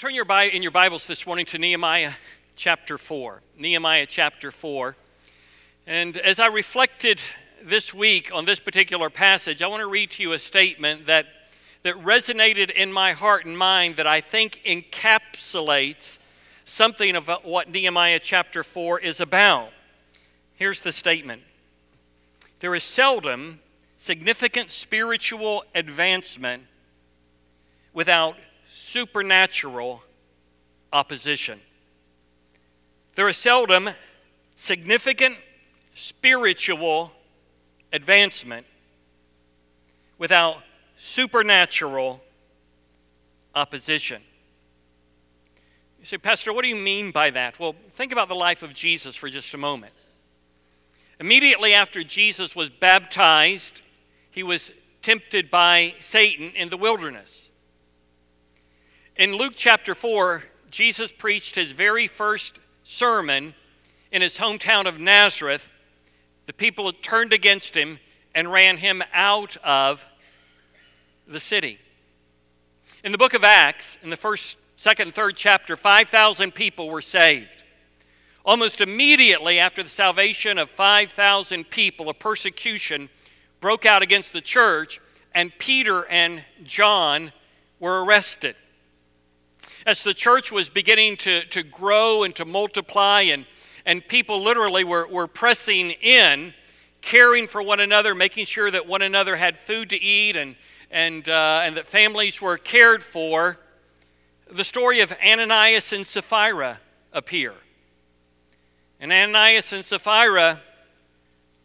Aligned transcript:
Turn 0.00 0.14
your 0.14 0.24
Bi- 0.24 0.44
in 0.44 0.62
your 0.62 0.70
Bibles 0.70 1.06
this 1.06 1.26
morning 1.26 1.44
to 1.44 1.58
Nehemiah 1.58 2.12
chapter 2.56 2.96
4. 2.96 3.42
Nehemiah 3.58 4.06
chapter 4.06 4.50
4. 4.50 4.96
And 5.86 6.16
as 6.16 6.40
I 6.40 6.46
reflected 6.46 7.20
this 7.62 7.92
week 7.92 8.30
on 8.32 8.46
this 8.46 8.60
particular 8.60 9.10
passage, 9.10 9.60
I 9.60 9.66
want 9.66 9.82
to 9.82 9.90
read 9.90 10.10
to 10.12 10.22
you 10.22 10.32
a 10.32 10.38
statement 10.38 11.04
that, 11.08 11.26
that 11.82 11.96
resonated 11.96 12.70
in 12.70 12.90
my 12.90 13.12
heart 13.12 13.44
and 13.44 13.58
mind 13.58 13.96
that 13.96 14.06
I 14.06 14.22
think 14.22 14.62
encapsulates 14.64 16.16
something 16.64 17.14
of 17.14 17.28
what 17.42 17.68
Nehemiah 17.68 18.20
chapter 18.20 18.64
4 18.64 19.00
is 19.00 19.20
about. 19.20 19.68
Here's 20.54 20.80
the 20.80 20.92
statement 20.92 21.42
There 22.60 22.74
is 22.74 22.84
seldom 22.84 23.60
significant 23.98 24.70
spiritual 24.70 25.62
advancement 25.74 26.62
without 27.92 28.36
supernatural 28.70 30.02
opposition. 30.92 31.60
There 33.16 33.28
is 33.28 33.36
seldom 33.36 33.90
significant 34.54 35.36
spiritual 35.94 37.12
advancement 37.92 38.64
without 40.18 40.58
supernatural 40.96 42.22
opposition. 43.54 44.22
You 45.98 46.06
say, 46.06 46.18
Pastor, 46.18 46.52
what 46.52 46.62
do 46.62 46.68
you 46.68 46.76
mean 46.76 47.10
by 47.10 47.30
that? 47.30 47.58
Well, 47.58 47.74
think 47.90 48.12
about 48.12 48.28
the 48.28 48.34
life 48.34 48.62
of 48.62 48.72
Jesus 48.72 49.16
for 49.16 49.28
just 49.28 49.52
a 49.52 49.58
moment. 49.58 49.92
Immediately 51.18 51.74
after 51.74 52.02
Jesus 52.02 52.56
was 52.56 52.70
baptized, 52.70 53.82
he 54.30 54.42
was 54.42 54.72
tempted 55.02 55.50
by 55.50 55.94
Satan 55.98 56.52
in 56.54 56.70
the 56.70 56.76
wilderness. 56.76 57.49
In 59.20 59.36
Luke 59.36 59.52
chapter 59.54 59.94
4, 59.94 60.42
Jesus 60.70 61.12
preached 61.12 61.54
his 61.54 61.72
very 61.72 62.06
first 62.06 62.58
sermon 62.84 63.52
in 64.10 64.22
his 64.22 64.38
hometown 64.38 64.86
of 64.86 64.98
Nazareth. 64.98 65.68
The 66.46 66.54
people 66.54 66.90
turned 66.90 67.34
against 67.34 67.76
him 67.76 67.98
and 68.34 68.50
ran 68.50 68.78
him 68.78 69.02
out 69.12 69.58
of 69.58 70.06
the 71.26 71.38
city. 71.38 71.78
In 73.04 73.12
the 73.12 73.18
book 73.18 73.34
of 73.34 73.44
Acts, 73.44 73.98
in 74.02 74.08
the 74.08 74.16
first, 74.16 74.56
second, 74.76 75.08
and 75.08 75.14
third 75.14 75.36
chapter, 75.36 75.76
5,000 75.76 76.54
people 76.54 76.88
were 76.88 77.02
saved. 77.02 77.62
Almost 78.42 78.80
immediately 78.80 79.58
after 79.58 79.82
the 79.82 79.90
salvation 79.90 80.56
of 80.56 80.70
5,000 80.70 81.68
people, 81.68 82.08
a 82.08 82.14
persecution 82.14 83.10
broke 83.60 83.84
out 83.84 84.00
against 84.00 84.32
the 84.32 84.40
church, 84.40 84.98
and 85.34 85.52
Peter 85.58 86.06
and 86.06 86.42
John 86.64 87.32
were 87.80 88.02
arrested 88.02 88.56
as 89.90 90.04
the 90.04 90.14
church 90.14 90.52
was 90.52 90.70
beginning 90.70 91.16
to, 91.16 91.44
to 91.46 91.64
grow 91.64 92.22
and 92.22 92.32
to 92.36 92.44
multiply, 92.44 93.22
and, 93.22 93.44
and 93.84 94.06
people 94.06 94.40
literally 94.40 94.84
were, 94.84 95.08
were 95.08 95.26
pressing 95.26 95.90
in, 95.90 96.54
caring 97.00 97.48
for 97.48 97.60
one 97.60 97.80
another, 97.80 98.14
making 98.14 98.46
sure 98.46 98.70
that 98.70 98.86
one 98.86 99.02
another 99.02 99.34
had 99.34 99.56
food 99.56 99.90
to 99.90 100.00
eat 100.00 100.36
and, 100.36 100.54
and, 100.92 101.28
uh, 101.28 101.62
and 101.64 101.76
that 101.76 101.88
families 101.88 102.40
were 102.40 102.56
cared 102.56 103.02
for, 103.02 103.58
the 104.48 104.62
story 104.62 105.00
of 105.00 105.12
Ananias 105.26 105.92
and 105.92 106.06
Sapphira 106.06 106.78
appear. 107.12 107.52
And 109.00 109.10
Ananias 109.10 109.72
and 109.72 109.84
Sapphira 109.84 110.60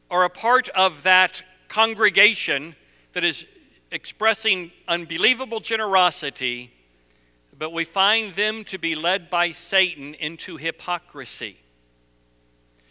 are 0.10 0.24
a 0.24 0.32
part 0.32 0.68
of 0.70 1.04
that 1.04 1.44
congregation 1.68 2.76
that 3.14 3.24
is 3.24 3.46
expressing 3.92 4.72
unbelievable 4.88 5.60
generosity 5.60 6.72
but 7.58 7.72
we 7.72 7.86
find 7.86 8.34
them 8.36 8.64
to 8.66 8.78
be 8.78 8.96
led 8.96 9.30
by 9.30 9.52
Satan 9.52 10.14
into 10.16 10.58
hypocrisy. 10.58 11.58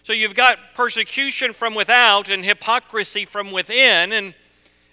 So 0.02 0.12
you've 0.12 0.34
got 0.34 0.58
persecution 0.74 1.52
from 1.52 1.74
without 1.74 2.28
and 2.28 2.44
hypocrisy 2.44 3.24
from 3.24 3.52
within, 3.52 4.12
and, 4.12 4.34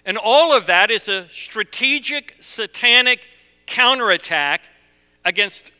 and 0.04 0.18
all 0.18 0.56
of 0.56 0.66
that 0.66 0.90
is 0.90 1.08
a 1.08 1.28
strategic 1.28 2.34
satanic 2.40 3.28
counterattack 3.66 4.62
against 5.24 5.72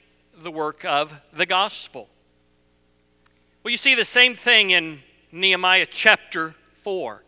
the 0.42 0.50
work 0.50 0.84
of 0.84 1.14
the 1.32 1.46
gospel. 1.46 2.08
Well, 3.62 3.70
you 3.70 3.78
see 3.78 3.94
the 3.94 4.04
same 4.04 4.34
thing 4.34 4.70
in 4.70 5.00
Nehemiah 5.30 5.86
chapter 5.88 6.54
4. 6.74 7.22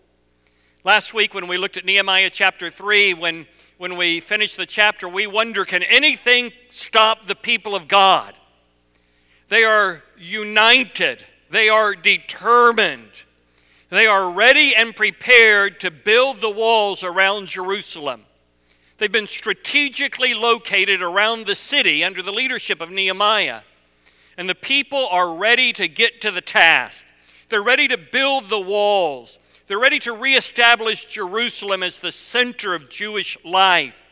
Last 0.82 1.14
week, 1.14 1.32
when 1.32 1.48
we 1.48 1.56
looked 1.56 1.76
at 1.76 1.84
Nehemiah 1.84 2.28
chapter 2.30 2.68
3, 2.68 3.14
when 3.14 3.46
when 3.78 3.96
we 3.96 4.20
finish 4.20 4.54
the 4.54 4.66
chapter, 4.66 5.08
we 5.08 5.26
wonder 5.26 5.64
can 5.64 5.82
anything 5.82 6.52
stop 6.70 7.26
the 7.26 7.34
people 7.34 7.74
of 7.74 7.88
God? 7.88 8.34
They 9.48 9.64
are 9.64 10.02
united, 10.16 11.24
they 11.50 11.68
are 11.68 11.94
determined, 11.94 13.22
they 13.90 14.06
are 14.06 14.32
ready 14.32 14.74
and 14.74 14.96
prepared 14.96 15.80
to 15.80 15.90
build 15.90 16.40
the 16.40 16.50
walls 16.50 17.04
around 17.04 17.48
Jerusalem. 17.48 18.22
They've 18.98 19.10
been 19.10 19.26
strategically 19.26 20.34
located 20.34 21.02
around 21.02 21.46
the 21.46 21.54
city 21.54 22.04
under 22.04 22.22
the 22.22 22.32
leadership 22.32 22.80
of 22.80 22.90
Nehemiah. 22.90 23.62
And 24.36 24.48
the 24.48 24.54
people 24.54 25.06
are 25.10 25.36
ready 25.36 25.72
to 25.74 25.88
get 25.88 26.20
to 26.22 26.30
the 26.30 26.40
task. 26.40 27.06
They're 27.48 27.62
ready 27.62 27.88
to 27.88 27.98
build 27.98 28.48
the 28.48 28.60
walls. 28.60 29.38
They're 29.66 29.78
ready 29.78 29.98
to 30.00 30.12
reestablish 30.12 31.06
Jerusalem 31.06 31.82
as 31.82 32.00
the 32.00 32.12
center 32.12 32.74
of 32.74 32.90
Jewish 32.90 33.38
life. 33.44 34.02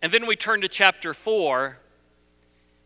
And 0.00 0.12
then 0.12 0.26
we 0.26 0.36
turn 0.36 0.60
to 0.60 0.68
chapter 0.68 1.12
4, 1.12 1.78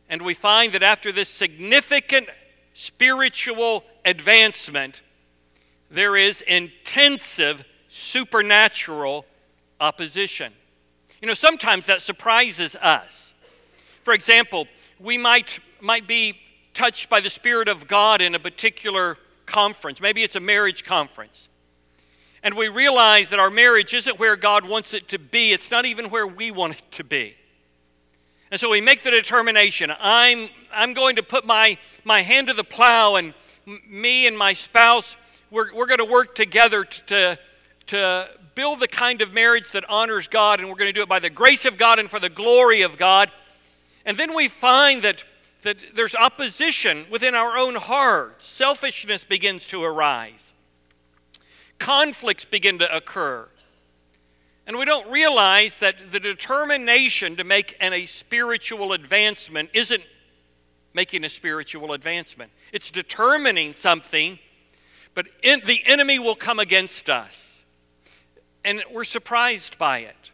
and 0.09 0.23
we 0.23 0.33
find 0.33 0.73
that 0.73 0.83
after 0.83 1.13
this 1.13 1.29
significant 1.29 2.29
spiritual 2.73 3.85
advancement, 4.07 5.03
there 5.91 6.17
is 6.17 6.41
intensive 6.43 7.65
supernatural 7.89 9.27
opposition. 9.79 10.55
You 11.21 11.29
know, 11.29 11.35
sometimes 11.35 11.85
that 11.87 12.01
surprises 12.01 12.77
us. 12.77 13.35
For 14.05 14.15
example, 14.15 14.67
we 14.99 15.19
might, 15.19 15.61
might 15.83 16.07
be 16.07 16.39
touched 16.73 17.11
by 17.11 17.21
the 17.21 17.29
Spirit 17.29 17.69
of 17.69 17.89
God 17.89 18.23
in 18.23 18.35
a 18.35 18.39
particular 18.39 19.19
conference. 19.51 20.01
Maybe 20.01 20.23
it's 20.23 20.37
a 20.37 20.41
marriage 20.41 20.85
conference. 20.85 21.49
And 22.43 22.55
we 22.55 22.69
realize 22.69 23.29
that 23.31 23.39
our 23.39 23.51
marriage 23.51 23.93
isn't 23.93 24.19
where 24.19 24.37
God 24.37 24.67
wants 24.67 24.95
it 24.95 25.09
to 25.09 25.19
be, 25.19 25.53
it's 25.53 25.71
not 25.71 25.85
even 25.85 26.09
where 26.09 26.27
we 26.27 26.51
want 26.51 26.75
it 26.75 26.93
to 26.93 27.05
be. 27.05 27.35
And 28.51 28.59
so 28.59 28.71
we 28.71 28.81
make 28.81 29.03
the 29.03 29.11
determination 29.11 29.93
I'm, 30.01 30.49
I'm 30.73 30.95
going 30.95 31.17
to 31.17 31.23
put 31.23 31.45
my, 31.45 31.77
my 32.05 32.23
hand 32.23 32.49
to 32.49 32.55
the 32.55 32.65
plow, 32.65 33.17
and 33.17 33.35
me 33.87 34.27
and 34.27 34.37
my 34.39 34.55
spouse, 34.55 35.17
we're, 35.51 35.75
we're 35.75 35.87
going 35.87 35.99
to 35.99 36.05
work 36.05 36.35
together 36.35 36.85
to, 36.85 37.39
to 37.89 38.29
build 38.55 38.81
the 38.81 38.89
kind 38.89 39.21
of 39.23 39.33
marriage 39.33 39.71
that 39.73 39.85
honors 39.89 40.27
God, 40.27 40.61
and 40.61 40.69
we're 40.69 40.77
going 40.77 40.89
to 40.89 40.95
do 40.95 41.03
it 41.03 41.09
by 41.09 41.19
the 41.19 41.31
grace 41.31 41.65
of 41.65 41.77
God 41.77 41.99
and 41.99 42.11
for 42.11 42.19
the 42.19 42.29
glory 42.29 42.83
of 42.83 42.97
God. 42.97 43.31
And 44.07 44.17
then 44.17 44.35
we 44.35 44.49
find 44.49 45.03
that 45.03 45.25
that 45.63 45.95
there's 45.95 46.15
opposition 46.15 47.07
within 47.11 47.35
our 47.35 47.57
own 47.57 47.75
hearts. 47.75 48.47
Selfishness 48.47 49.25
begins 49.25 49.67
to 49.69 49.83
arise. 49.83 50.53
Conflicts 51.79 52.45
begin 52.45 52.79
to 52.79 52.95
occur. 52.95 53.49
And 54.67 54.79
we 54.79 54.85
don't 54.85 55.11
realize 55.11 55.79
that 55.81 56.13
the 56.13 56.21
determination 56.21 57.37
to 57.37 57.45
make 57.45 57.77
an, 57.81 57.93
a 57.93 58.07
spiritual 58.07 58.93
advancement 58.93 59.71
isn't 59.75 60.03
making 60.95 61.25
a 61.25 61.29
spiritual 61.29 61.93
advancement. 61.93 62.51
It's 62.73 62.91
determining 62.91 63.73
something, 63.75 64.39
but 65.15 65.27
in, 65.43 65.61
the 65.65 65.81
enemy 65.87 66.19
will 66.19 66.35
come 66.35 66.59
against 66.59 67.09
us. 67.09 67.63
And 68.65 68.83
we're 68.93 69.05
surprised 69.05 69.79
by 69.79 70.01
it. 70.01 70.31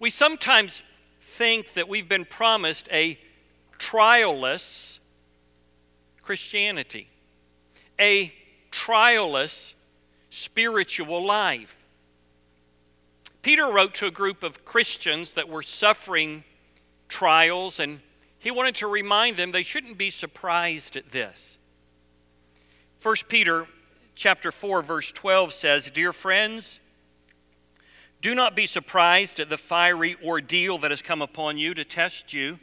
We 0.00 0.10
sometimes 0.10 0.82
think 1.20 1.74
that 1.74 1.88
we've 1.88 2.08
been 2.08 2.24
promised 2.24 2.88
a 2.90 3.18
trialless 3.78 4.98
Christianity, 6.22 7.08
a 7.98 8.32
trialless 8.70 9.72
spiritual 10.30 11.24
life. 11.24 11.78
Peter 13.42 13.64
wrote 13.64 13.94
to 13.94 14.06
a 14.06 14.10
group 14.10 14.42
of 14.42 14.64
Christians 14.64 15.32
that 15.32 15.48
were 15.48 15.62
suffering 15.62 16.44
trials, 17.08 17.80
and 17.80 18.00
he 18.38 18.50
wanted 18.50 18.74
to 18.74 18.86
remind 18.86 19.36
them 19.36 19.52
they 19.52 19.62
shouldn't 19.62 19.96
be 19.96 20.10
surprised 20.10 20.96
at 20.96 21.12
this. 21.12 21.56
1 23.02 23.14
Peter 23.28 23.66
chapter 24.14 24.52
4 24.52 24.82
verse 24.82 25.12
12 25.12 25.52
says, 25.52 25.90
"Dear 25.90 26.12
friends, 26.12 26.80
do 28.20 28.34
not 28.34 28.56
be 28.56 28.66
surprised 28.66 29.38
at 29.38 29.48
the 29.48 29.56
fiery 29.56 30.16
ordeal 30.22 30.76
that 30.78 30.90
has 30.90 31.00
come 31.00 31.22
upon 31.22 31.56
you 31.56 31.72
to 31.74 31.84
test 31.84 32.32
you 32.32 32.58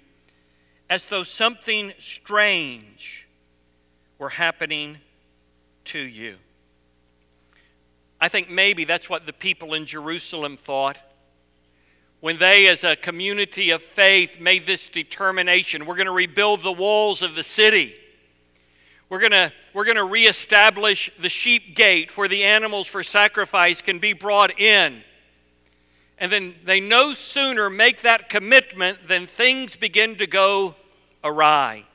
as 0.90 1.08
though 1.10 1.24
something 1.24 1.94
strange 1.98 3.28
were 4.18 4.30
happening 4.30 4.98
to 5.86 6.00
you. 6.00 6.36
I 8.20 8.28
think 8.28 8.50
maybe 8.50 8.86
that's 8.86 9.10
what 9.10 9.26
the 9.26 9.34
people 9.34 9.74
in 9.74 9.86
Jerusalem 9.86 10.58
thought 10.58 10.98
when 12.22 12.38
they, 12.38 12.68
as 12.68 12.84
a 12.84 12.96
community 12.96 13.70
of 13.70 13.84
faith, 13.84 14.40
made 14.40 14.66
this 14.66 14.88
determination 14.90 15.86
we're 15.86 15.96
going 15.96 16.08
to 16.08 16.12
rebuild 16.12 16.64
the 16.64 16.72
walls 16.72 17.22
of 17.22 17.36
the 17.36 17.44
city. 17.44 17.96
We're 19.10 19.20
going 19.20 19.32
to, 19.32 19.52
we're 19.76 19.86
going 19.86 19.98
to 19.98 20.10
reestablish 20.10 21.12
the 21.20 21.30
sheep 21.30 21.76
gate 21.76 22.18
where 22.18 22.28
the 22.28 22.44
animals 22.44 22.88
for 22.88 23.04
sacrifice 23.04 23.80
can 23.82 24.00
be 24.00 24.14
brought 24.14 24.60
in. 24.60 25.04
And 26.18 26.32
then 26.32 26.56
they 26.64 26.80
no 26.80 27.14
sooner 27.14 27.70
make 27.70 28.02
that 28.02 28.30
commitment 28.30 29.08
than 29.08 29.26
things 29.28 29.76
begin 29.76 30.16
to 30.18 30.28
go 30.28 30.76
awry. 31.24 31.86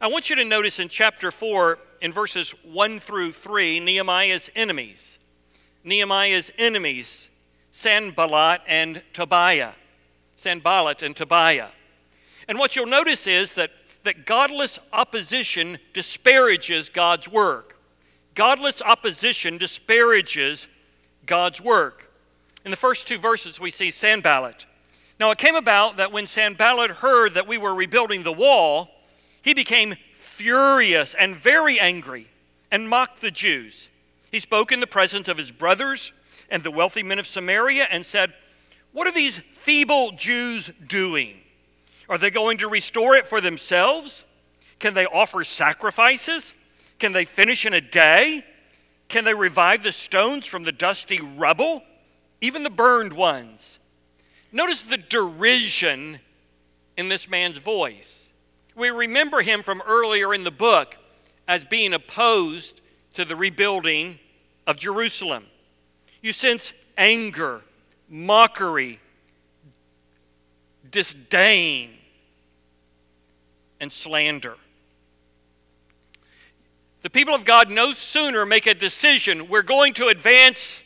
I 0.00 0.08
want 0.08 0.30
you 0.30 0.36
to 0.36 0.44
notice 0.44 0.78
in 0.78 0.88
chapter 0.88 1.30
4, 1.30 1.78
in 2.00 2.12
verses 2.12 2.54
1 2.64 3.00
through 3.00 3.32
3, 3.32 3.80
Nehemiah's 3.80 4.50
enemies. 4.54 5.18
Nehemiah's 5.84 6.50
enemies, 6.58 7.28
Sanballat 7.70 8.62
and 8.66 9.02
Tobiah. 9.12 9.72
Sanballat 10.36 11.02
and 11.02 11.14
Tobiah. 11.14 11.68
And 12.48 12.58
what 12.58 12.76
you'll 12.76 12.86
notice 12.86 13.26
is 13.26 13.54
that, 13.54 13.70
that 14.02 14.26
godless 14.26 14.78
opposition 14.92 15.78
disparages 15.92 16.88
God's 16.88 17.28
work. 17.28 17.78
Godless 18.34 18.82
opposition 18.82 19.58
disparages 19.58 20.68
God's 21.26 21.60
work. 21.60 22.03
In 22.64 22.70
the 22.70 22.76
first 22.76 23.06
two 23.06 23.18
verses, 23.18 23.60
we 23.60 23.70
see 23.70 23.90
Sanballat. 23.90 24.66
Now, 25.20 25.30
it 25.30 25.38
came 25.38 25.54
about 25.54 25.98
that 25.98 26.12
when 26.12 26.26
Sanballat 26.26 26.90
heard 26.90 27.34
that 27.34 27.46
we 27.46 27.58
were 27.58 27.74
rebuilding 27.74 28.22
the 28.22 28.32
wall, 28.32 28.90
he 29.42 29.54
became 29.54 29.94
furious 30.12 31.14
and 31.14 31.36
very 31.36 31.78
angry 31.78 32.28
and 32.72 32.88
mocked 32.88 33.20
the 33.20 33.30
Jews. 33.30 33.88
He 34.32 34.40
spoke 34.40 34.72
in 34.72 34.80
the 34.80 34.86
presence 34.86 35.28
of 35.28 35.38
his 35.38 35.52
brothers 35.52 36.12
and 36.50 36.62
the 36.62 36.70
wealthy 36.70 37.02
men 37.02 37.18
of 37.18 37.26
Samaria 37.26 37.86
and 37.90 38.04
said, 38.04 38.32
What 38.92 39.06
are 39.06 39.12
these 39.12 39.38
feeble 39.52 40.12
Jews 40.12 40.72
doing? 40.88 41.36
Are 42.08 42.18
they 42.18 42.30
going 42.30 42.58
to 42.58 42.68
restore 42.68 43.14
it 43.14 43.26
for 43.26 43.40
themselves? 43.40 44.24
Can 44.78 44.94
they 44.94 45.06
offer 45.06 45.44
sacrifices? 45.44 46.54
Can 46.98 47.12
they 47.12 47.24
finish 47.24 47.64
in 47.64 47.74
a 47.74 47.80
day? 47.80 48.44
Can 49.08 49.24
they 49.24 49.34
revive 49.34 49.82
the 49.82 49.92
stones 49.92 50.46
from 50.46 50.64
the 50.64 50.72
dusty 50.72 51.20
rubble, 51.20 51.82
even 52.40 52.62
the 52.62 52.70
burned 52.70 53.12
ones? 53.12 53.78
Notice 54.52 54.82
the 54.82 54.98
derision 54.98 56.20
in 56.96 57.08
this 57.08 57.28
man's 57.28 57.58
voice. 57.58 58.30
We 58.76 58.88
remember 58.88 59.42
him 59.42 59.62
from 59.62 59.82
earlier 59.86 60.32
in 60.34 60.44
the 60.44 60.50
book 60.50 60.96
as 61.46 61.64
being 61.64 61.92
opposed 61.92 62.80
to 63.14 63.24
the 63.24 63.36
rebuilding 63.36 64.18
of 64.66 64.76
Jerusalem. 64.76 65.46
You 66.22 66.32
sense 66.32 66.72
anger, 66.96 67.62
mockery, 68.08 69.00
disdain, 70.90 71.90
and 73.80 73.92
slander. 73.92 74.54
The 77.02 77.10
people 77.10 77.34
of 77.34 77.44
God 77.44 77.70
no 77.70 77.92
sooner 77.92 78.46
make 78.46 78.66
a 78.66 78.74
decision, 78.74 79.48
we're 79.48 79.62
going 79.62 79.92
to 79.94 80.06
advance 80.06 80.82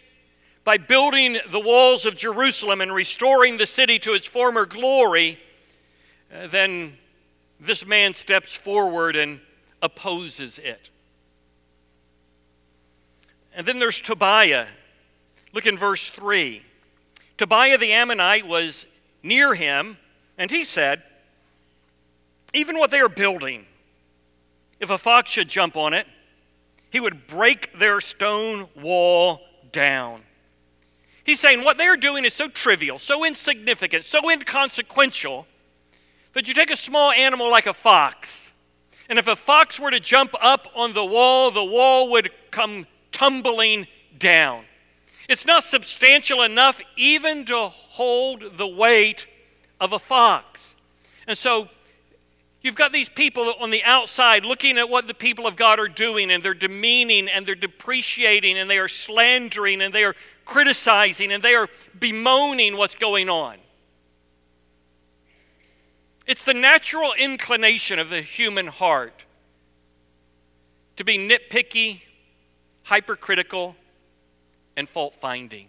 by 0.69 0.76
building 0.76 1.38
the 1.50 1.59
walls 1.59 2.05
of 2.05 2.15
Jerusalem 2.15 2.82
and 2.82 2.93
restoring 2.93 3.56
the 3.56 3.65
city 3.65 3.99
to 4.00 4.11
its 4.11 4.26
former 4.26 4.67
glory, 4.67 5.38
uh, 6.31 6.47
then 6.49 6.93
this 7.59 7.87
man 7.87 8.12
steps 8.12 8.55
forward 8.55 9.17
and 9.17 9.41
opposes 9.81 10.59
it. 10.59 10.91
And 13.56 13.67
then 13.67 13.79
there's 13.79 13.99
Tobiah. 14.03 14.67
Look 15.55 15.65
in 15.65 15.79
verse 15.79 16.11
3. 16.11 16.61
Tobiah 17.38 17.79
the 17.79 17.93
Ammonite 17.93 18.47
was 18.47 18.85
near 19.23 19.55
him, 19.55 19.97
and 20.37 20.50
he 20.50 20.65
said, 20.65 21.03
Even 22.53 22.79
what 22.79 22.91
they 22.91 23.00
are 23.00 23.09
building, 23.09 23.65
if 24.81 24.91
a 24.91 24.99
fox 24.99 25.31
should 25.31 25.49
jump 25.49 25.79
on 25.79 25.94
it, 25.94 26.06
he 26.91 27.00
would 27.00 27.26
break 27.26 27.79
their 27.79 28.03
stone 28.03 28.69
wall 28.76 29.41
down. 29.73 30.25
He's 31.28 31.40
saying 31.40 31.62
what 31.62 31.76
they 31.76 31.84
are 31.84 31.98
doing 31.98 32.25
is 32.25 32.32
so 32.32 32.48
trivial, 32.48 32.98
so 32.98 33.22
insignificant, 33.22 34.06
so 34.06 34.30
inconsequential 34.30 35.46
that 36.32 36.48
you 36.48 36.54
take 36.54 36.70
a 36.70 36.76
small 36.76 37.12
animal 37.12 37.50
like 37.50 37.66
a 37.66 37.75
fox, 37.75 38.50
and 39.10 39.19
if 39.19 39.28
a 39.28 39.36
fox 39.36 39.78
were 39.78 39.90
to 39.90 40.00
jump 40.00 40.34
up 40.40 40.69
on 40.75 40.94
the 40.94 41.04
wall, 41.04 41.50
the 41.50 41.62
wall 41.62 42.10
would 42.12 42.30
come 42.50 42.86
tumbling 43.12 43.86
down. 44.19 44.64
It's 45.28 45.44
not 45.44 45.64
substantial 45.64 46.42
enough 46.42 46.80
even 46.96 47.44
to 47.44 47.58
hold 47.69 48.56
the 48.56 48.66
weight 48.66 49.26
of 49.82 49.92
a 49.92 49.98
fox. 49.98 50.76
And 51.26 51.36
so 51.36 51.69
you've 52.62 52.75
got 52.75 52.93
these 52.93 53.08
people 53.08 53.55
on 53.60 53.70
the 53.70 53.82
outside 53.84 54.44
looking 54.44 54.78
at 54.78 54.88
what 54.88 55.06
the 55.06 55.14
people 55.14 55.46
of 55.46 55.56
God 55.56 55.78
are 55.78 55.88
doing, 55.88 56.31
and 56.31 56.43
they're 56.43 56.55
demeaning 56.55 57.28
and 57.28 57.46
they're 57.46 57.55
depreciating 57.55 58.58
and 58.58 58.69
they 58.69 58.78
are 58.78 58.88
slandering 58.88 59.81
and 59.81 59.94
they 59.94 60.05
are 60.05 60.14
criticizing 60.44 61.32
and 61.32 61.43
they 61.43 61.55
are 61.55 61.69
bemoaning 61.99 62.76
what's 62.76 62.94
going 62.94 63.28
on. 63.28 63.56
It's 66.26 66.44
the 66.44 66.55
natural 66.55 67.14
inclination 67.19 67.99
of 67.99 68.10
the 68.10 68.20
human 68.20 68.66
heart 68.66 69.25
to 70.96 71.05
be 71.05 71.16
nitpicky, 71.16 72.02
hypercritical, 72.82 73.76
and 74.76 74.88
fault 74.88 75.14
finding. 75.14 75.69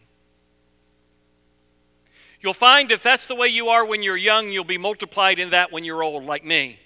You'll 2.41 2.53
find 2.53 2.91
if 2.91 3.03
that's 3.03 3.27
the 3.27 3.35
way 3.35 3.47
you 3.47 3.67
are 3.67 3.85
when 3.85 4.01
you're 4.01 4.17
young, 4.17 4.49
you'll 4.49 4.63
be 4.63 4.77
multiplied 4.77 5.39
in 5.39 5.49
that 5.49 5.71
when 5.71 5.83
you're 5.83 6.01
old, 6.01 6.23
like 6.23 6.45
me. 6.45 6.79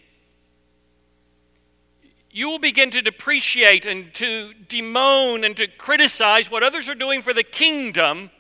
You 2.32 2.50
will 2.50 2.60
begin 2.60 2.90
to 2.92 3.02
depreciate 3.02 3.86
and 3.86 4.12
to 4.16 4.54
demoan 4.68 5.44
and 5.44 5.56
to 5.58 5.68
criticize 5.68 6.50
what 6.50 6.64
others 6.64 6.90
are 6.90 6.96
doing 6.96 7.22
for 7.22 7.32
the 7.34 7.44
kingdom, 7.44 8.32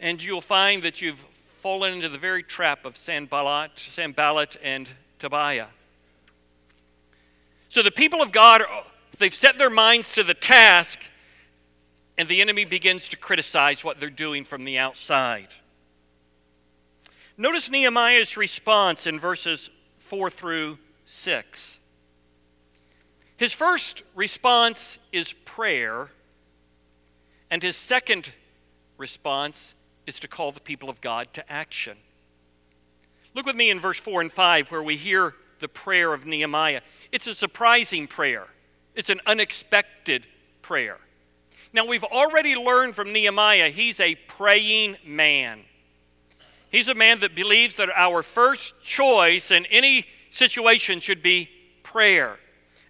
and 0.00 0.20
you'll 0.20 0.40
find 0.40 0.82
that 0.82 1.00
you've 1.00 1.20
fallen 1.20 1.94
into 1.94 2.08
the 2.08 2.18
very 2.18 2.42
trap 2.42 2.84
of 2.84 2.96
Sanballat, 2.96 3.78
Sanballat 3.78 4.56
and 4.62 4.90
Tobiah. 5.20 5.68
So 7.68 7.82
the 7.82 7.92
people 7.92 8.22
of 8.22 8.32
God, 8.32 8.62
they've 9.18 9.32
set 9.32 9.58
their 9.58 9.70
minds 9.70 10.12
to 10.14 10.24
the 10.24 10.34
task, 10.34 11.10
and 12.18 12.28
the 12.28 12.40
enemy 12.40 12.64
begins 12.64 13.08
to 13.10 13.16
criticize 13.16 13.84
what 13.84 14.00
they're 14.00 14.10
doing 14.10 14.44
from 14.44 14.64
the 14.64 14.78
outside. 14.78 15.54
Notice 17.36 17.70
Nehemiah's 17.70 18.36
response 18.36 19.06
in 19.06 19.20
verses 19.20 19.68
4 19.98 20.30
through 20.30 20.78
6. 21.04 21.78
His 23.36 23.52
first 23.52 24.02
response 24.14 24.98
is 25.12 25.34
prayer, 25.44 26.08
and 27.50 27.62
his 27.62 27.76
second 27.76 28.32
response 28.96 29.74
is 30.06 30.18
to 30.20 30.28
call 30.28 30.52
the 30.52 30.60
people 30.60 30.88
of 30.88 31.02
God 31.02 31.32
to 31.34 31.52
action. 31.52 31.98
Look 33.34 33.44
with 33.44 33.56
me 33.56 33.70
in 33.70 33.80
verse 33.80 34.00
4 34.00 34.22
and 34.22 34.32
5 34.32 34.70
where 34.70 34.82
we 34.82 34.96
hear 34.96 35.34
the 35.60 35.68
prayer 35.68 36.14
of 36.14 36.24
Nehemiah. 36.24 36.80
It's 37.12 37.26
a 37.26 37.34
surprising 37.34 38.06
prayer, 38.06 38.46
it's 38.94 39.10
an 39.10 39.20
unexpected 39.26 40.26
prayer. 40.62 40.98
Now, 41.76 41.84
we've 41.84 42.04
already 42.04 42.54
learned 42.54 42.94
from 42.94 43.12
Nehemiah, 43.12 43.68
he's 43.68 44.00
a 44.00 44.14
praying 44.14 44.96
man. 45.04 45.60
He's 46.70 46.88
a 46.88 46.94
man 46.94 47.20
that 47.20 47.34
believes 47.34 47.74
that 47.74 47.90
our 47.94 48.22
first 48.22 48.80
choice 48.82 49.50
in 49.50 49.66
any 49.66 50.06
situation 50.30 51.00
should 51.00 51.22
be 51.22 51.50
prayer. 51.82 52.38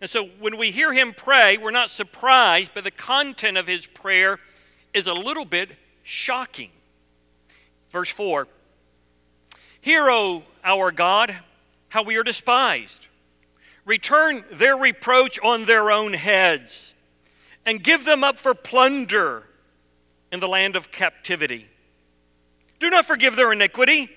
And 0.00 0.08
so 0.08 0.26
when 0.38 0.56
we 0.56 0.70
hear 0.70 0.92
him 0.92 1.14
pray, 1.16 1.58
we're 1.58 1.72
not 1.72 1.90
surprised, 1.90 2.70
but 2.74 2.84
the 2.84 2.92
content 2.92 3.56
of 3.56 3.66
his 3.66 3.88
prayer 3.88 4.38
is 4.94 5.08
a 5.08 5.14
little 5.14 5.44
bit 5.44 5.70
shocking. 6.04 6.70
Verse 7.90 8.10
4 8.10 8.46
Hear, 9.80 10.08
O 10.08 10.44
our 10.62 10.92
God, 10.92 11.36
how 11.88 12.04
we 12.04 12.16
are 12.18 12.22
despised. 12.22 13.08
Return 13.84 14.44
their 14.52 14.76
reproach 14.76 15.40
on 15.42 15.64
their 15.64 15.90
own 15.90 16.12
heads, 16.12 16.94
and 17.66 17.82
give 17.82 18.04
them 18.04 18.24
up 18.24 18.38
for 18.38 18.54
plunder 18.54 19.42
in 20.32 20.40
the 20.40 20.48
land 20.48 20.76
of 20.76 20.92
captivity. 20.92 21.66
Do 22.78 22.88
not 22.88 23.04
forgive 23.04 23.36
their 23.36 23.52
iniquity, 23.52 24.08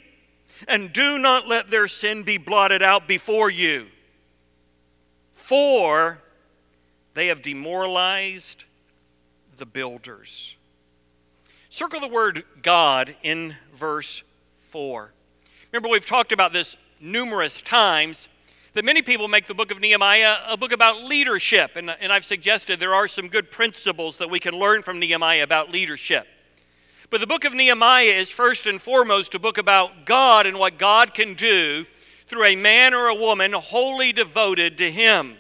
and 0.68 0.94
do 0.94 1.18
not 1.18 1.48
let 1.48 1.70
their 1.72 1.88
sin 1.88 2.24
be 2.24 2.38
blotted 2.38 2.84
out 2.84 3.08
before 3.08 3.50
you. 3.50 3.88
For 5.34 6.20
they 7.16 7.28
have 7.28 7.42
demoralized 7.42 8.66
the 9.58 9.66
builders. 9.66 10.56
Circle 11.70 12.02
the 12.02 12.08
word 12.08 12.44
God 12.62 13.16
in 13.24 13.56
verse 13.74 14.24
4. 14.60 15.12
Remember, 15.72 15.90
we've 15.90 16.06
talked 16.06 16.32
about 16.32 16.54
this 16.54 16.78
numerous 17.00 17.62
times 17.62 18.28
that 18.74 18.86
many 18.86 19.02
people 19.02 19.28
make 19.28 19.48
the 19.48 19.54
book 19.54 19.72
of 19.72 19.80
Nehemiah 19.80 20.38
a 20.48 20.56
book 20.56 20.72
about 20.72 21.04
leadership. 21.04 21.76
And, 21.76 21.90
and 21.90 22.12
I've 22.12 22.26
suggested 22.26 22.80
there 22.80 22.94
are 22.94 23.08
some 23.08 23.28
good 23.28 23.52
principles 23.52 24.18
that 24.18 24.30
we 24.30 24.40
can 24.40 24.54
learn 24.54 24.84
from 24.84 25.00
Nehemiah 25.00 25.44
about 25.44 25.72
leadership. 25.72 26.28
But 27.10 27.22
the 27.22 27.28
book 27.28 27.46
of 27.46 27.54
Nehemiah 27.54 28.12
is 28.12 28.30
first 28.30 28.68
and 28.68 28.80
foremost 28.80 29.34
a 29.34 29.40
book 29.40 29.58
about 29.58 30.06
God 30.06 30.46
and 30.46 30.60
what 30.60 30.78
God 30.78 31.16
can 31.16 31.34
do 31.34 31.86
through 32.28 32.46
a 32.46 32.56
man 32.56 32.94
or 32.94 33.08
a 33.08 33.16
woman 33.16 33.54
wholly 33.54 34.14
devoted 34.14 34.78
to 34.78 34.92
Him. 34.92 35.36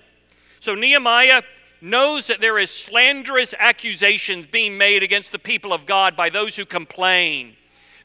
So 0.60 0.74
Nehemiah 0.74 1.44
knows 1.82 2.28
that 2.28 2.42
there 2.42 2.58
is 2.58 2.72
slanderous 2.72 3.54
accusations 3.58 4.48
being 4.48 4.78
made 4.78 5.04
against 5.04 5.32
the 5.32 5.40
people 5.40 5.72
of 5.72 5.86
God 5.86 6.16
by 6.16 6.30
those 6.30 6.56
who 6.56 6.66
complain, 6.66 7.56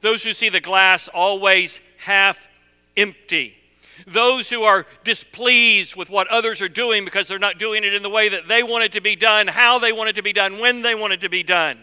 those 0.02 0.22
who 0.22 0.34
see 0.34 0.50
the 0.50 0.60
glass 0.60 1.08
always 1.08 1.80
half 1.98 2.48
empty, 2.96 3.56
those 4.06 4.50
who 4.50 4.62
are 4.62 4.86
displeased 5.04 5.96
with 5.96 6.10
what 6.10 6.28
others 6.28 6.60
are 6.60 6.68
doing 6.68 7.04
because 7.04 7.28
they're 7.28 7.38
not 7.38 7.58
doing 7.58 7.84
it 7.84 7.94
in 7.94 8.02
the 8.02 8.10
way 8.10 8.28
that 8.28 8.48
they 8.48 8.62
want 8.62 8.84
it 8.84 8.92
to 8.92 9.00
be 9.00 9.16
done, 9.16 9.46
how 9.46 9.78
they 9.78 9.92
want 9.92 10.10
it 10.10 10.16
to 10.16 10.22
be 10.22 10.32
done, 10.32 10.58
when 10.58 10.82
they 10.82 10.94
want 10.94 11.12
it 11.12 11.20
to 11.20 11.28
be 11.28 11.42
done. 11.42 11.78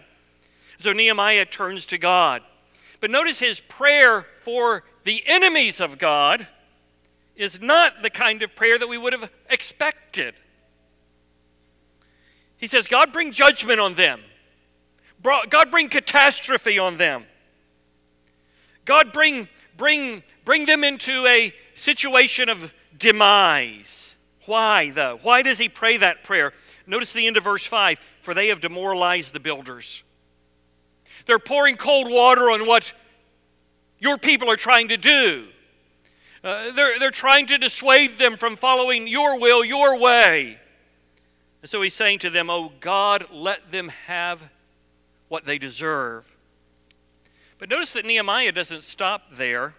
So 0.77 0.93
Nehemiah 0.93 1.45
turns 1.45 1.85
to 1.87 1.97
God. 1.97 2.41
But 2.99 3.11
notice 3.11 3.39
his 3.39 3.59
prayer 3.61 4.25
for 4.41 4.83
the 5.03 5.23
enemies 5.25 5.79
of 5.79 5.97
God 5.97 6.47
is 7.35 7.61
not 7.61 8.03
the 8.03 8.09
kind 8.09 8.43
of 8.43 8.55
prayer 8.55 8.77
that 8.77 8.87
we 8.87 8.97
would 8.97 9.13
have 9.13 9.29
expected. 9.49 10.35
He 12.57 12.67
says, 12.67 12.87
God, 12.87 13.11
bring 13.11 13.31
judgment 13.31 13.79
on 13.79 13.95
them. 13.95 14.21
God, 15.23 15.71
bring 15.71 15.89
catastrophe 15.89 16.77
on 16.77 16.97
them. 16.97 17.25
God, 18.85 19.13
bring, 19.13 19.47
bring, 19.77 20.23
bring 20.45 20.65
them 20.65 20.83
into 20.83 21.25
a 21.25 21.53
situation 21.73 22.49
of 22.49 22.73
demise. 22.97 24.15
Why, 24.45 24.89
though? 24.91 25.19
Why 25.21 25.41
does 25.41 25.57
he 25.57 25.69
pray 25.69 25.97
that 25.97 26.23
prayer? 26.23 26.53
Notice 26.87 27.13
the 27.13 27.27
end 27.27 27.37
of 27.37 27.43
verse 27.43 27.65
5 27.65 27.99
For 28.21 28.33
they 28.33 28.47
have 28.47 28.61
demoralized 28.61 29.33
the 29.33 29.39
builders. 29.39 30.03
They're 31.25 31.39
pouring 31.39 31.77
cold 31.77 32.09
water 32.09 32.49
on 32.49 32.67
what 32.67 32.93
your 33.99 34.17
people 34.17 34.49
are 34.49 34.55
trying 34.55 34.87
to 34.89 34.97
do. 34.97 35.47
Uh, 36.43 36.71
they're, 36.71 36.97
they're 36.97 37.11
trying 37.11 37.45
to 37.47 37.57
dissuade 37.57 38.17
them 38.17 38.35
from 38.35 38.55
following 38.55 39.07
your 39.07 39.39
will, 39.39 39.63
your 39.63 39.99
way. 39.99 40.57
And 41.61 41.69
so 41.69 41.81
he's 41.83 41.93
saying 41.93 42.19
to 42.19 42.31
them, 42.31 42.49
Oh 42.49 42.71
God, 42.79 43.27
let 43.31 43.69
them 43.69 43.89
have 44.07 44.49
what 45.27 45.45
they 45.45 45.59
deserve. 45.59 46.35
But 47.59 47.69
notice 47.69 47.93
that 47.93 48.05
Nehemiah 48.05 48.51
doesn't 48.51 48.83
stop 48.83 49.31
there 49.31 49.75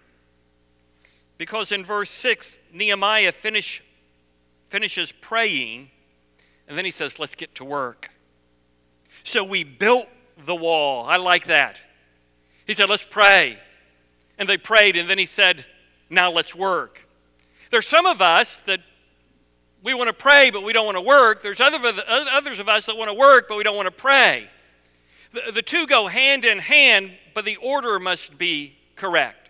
because 1.43 1.73
in 1.73 1.83
verse 1.83 2.09
6, 2.09 2.57
Nehemiah 2.71 3.33
finish, 3.33 3.83
finishes 4.69 5.11
praying 5.11 5.89
and 6.69 6.77
then 6.77 6.85
he 6.85 6.91
says, 6.91 7.19
Let's 7.19 7.35
get 7.35 7.53
to 7.55 7.65
work. 7.65 8.11
So 9.23 9.43
we 9.43 9.65
built 9.65 10.07
the 10.45 10.55
wall. 10.55 11.05
I 11.05 11.17
like 11.17 11.47
that. 11.47 11.81
He 12.65 12.73
said, 12.73 12.89
Let's 12.89 13.05
pray. 13.05 13.59
And 14.39 14.47
they 14.47 14.57
prayed, 14.57 14.95
and 14.95 15.09
then 15.09 15.17
he 15.17 15.25
said, 15.25 15.65
Now 16.09 16.31
let's 16.31 16.55
work. 16.55 17.09
There's 17.71 17.87
some 17.87 18.05
of 18.05 18.21
us 18.21 18.61
that 18.61 18.79
we 19.83 19.93
want 19.93 20.07
to 20.07 20.13
pray, 20.13 20.49
but 20.49 20.63
we 20.63 20.71
don't 20.71 20.85
want 20.85 20.95
to 20.95 21.01
work. 21.01 21.43
There's 21.43 21.59
other, 21.59 21.77
others 22.07 22.59
of 22.59 22.69
us 22.69 22.85
that 22.85 22.95
want 22.95 23.11
to 23.11 23.17
work, 23.17 23.49
but 23.49 23.57
we 23.57 23.65
don't 23.65 23.75
want 23.75 23.87
to 23.87 23.91
pray. 23.91 24.49
The, 25.33 25.51
the 25.51 25.61
two 25.61 25.87
go 25.87 26.07
hand 26.07 26.45
in 26.45 26.59
hand, 26.59 27.11
but 27.33 27.43
the 27.43 27.57
order 27.57 27.99
must 27.99 28.37
be 28.37 28.77
correct. 28.95 29.49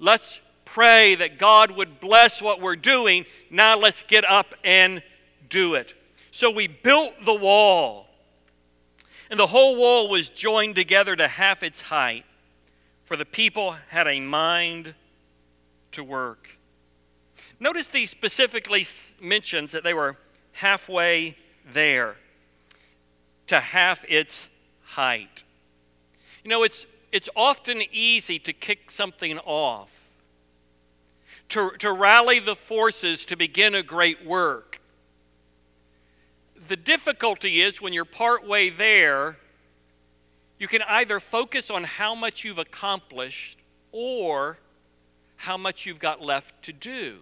Let's 0.00 0.40
pray 0.72 1.14
that 1.14 1.38
God 1.38 1.72
would 1.72 2.00
bless 2.00 2.42
what 2.42 2.60
we're 2.60 2.76
doing. 2.76 3.24
Now 3.50 3.78
let's 3.78 4.02
get 4.02 4.24
up 4.24 4.54
and 4.62 5.02
do 5.48 5.74
it. 5.74 5.94
So 6.30 6.50
we 6.50 6.68
built 6.68 7.14
the 7.24 7.34
wall, 7.34 8.06
and 9.30 9.40
the 9.40 9.46
whole 9.46 9.78
wall 9.78 10.08
was 10.08 10.28
joined 10.28 10.76
together 10.76 11.16
to 11.16 11.26
half 11.26 11.62
its 11.62 11.82
height, 11.82 12.24
for 13.04 13.16
the 13.16 13.24
people 13.24 13.76
had 13.88 14.06
a 14.06 14.20
mind 14.20 14.94
to 15.92 16.04
work. 16.04 16.58
Notice 17.58 17.88
he 17.88 18.06
specifically 18.06 18.86
mentions 19.20 19.72
that 19.72 19.82
they 19.82 19.94
were 19.94 20.16
halfway 20.52 21.36
there 21.70 22.16
to 23.48 23.58
half 23.58 24.04
its 24.08 24.48
height. 24.84 25.42
You 26.44 26.50
know, 26.50 26.62
it's, 26.62 26.86
it's 27.10 27.28
often 27.34 27.82
easy 27.90 28.38
to 28.38 28.52
kick 28.52 28.90
something 28.90 29.38
off, 29.38 29.97
to, 31.50 31.70
to 31.78 31.92
rally 31.92 32.40
the 32.40 32.54
forces 32.54 33.24
to 33.26 33.36
begin 33.36 33.74
a 33.74 33.82
great 33.82 34.24
work. 34.24 34.80
The 36.66 36.76
difficulty 36.76 37.60
is 37.60 37.80
when 37.80 37.92
you're 37.92 38.04
partway 38.04 38.68
there, 38.68 39.38
you 40.58 40.68
can 40.68 40.82
either 40.88 41.20
focus 41.20 41.70
on 41.70 41.84
how 41.84 42.14
much 42.14 42.44
you've 42.44 42.58
accomplished 42.58 43.58
or 43.92 44.58
how 45.36 45.56
much 45.56 45.86
you've 45.86 46.00
got 46.00 46.20
left 46.20 46.62
to 46.64 46.72
do. 46.72 47.18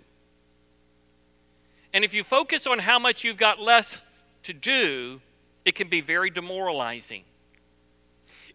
And 1.93 2.05
if 2.05 2.15
you 2.15 2.25
focus 2.25 2.67
on 2.67 2.81
how 2.81 2.99
much 2.99 3.25
you've 3.25 3.37
got 3.37 3.61
left 3.61 4.05
to 4.45 4.53
do, 4.53 5.21
it 5.65 5.75
can 5.75 5.89
be 5.89 6.01
very 6.01 6.31
demoralizing. 6.31 7.25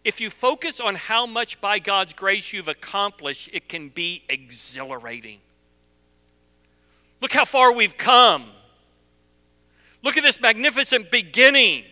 If 0.03 0.19
you 0.19 0.29
focus 0.29 0.79
on 0.79 0.95
how 0.95 1.25
much 1.25 1.61
by 1.61 1.77
God's 1.79 2.13
grace 2.13 2.51
you've 2.51 2.67
accomplished, 2.67 3.49
it 3.53 3.69
can 3.69 3.89
be 3.89 4.23
exhilarating. 4.27 5.39
Look 7.21 7.33
how 7.33 7.45
far 7.45 7.73
we've 7.73 7.97
come. 7.97 8.47
Look 10.03 10.17
at 10.17 10.23
this 10.23 10.41
magnificent 10.41 11.11
beginning. 11.11 11.85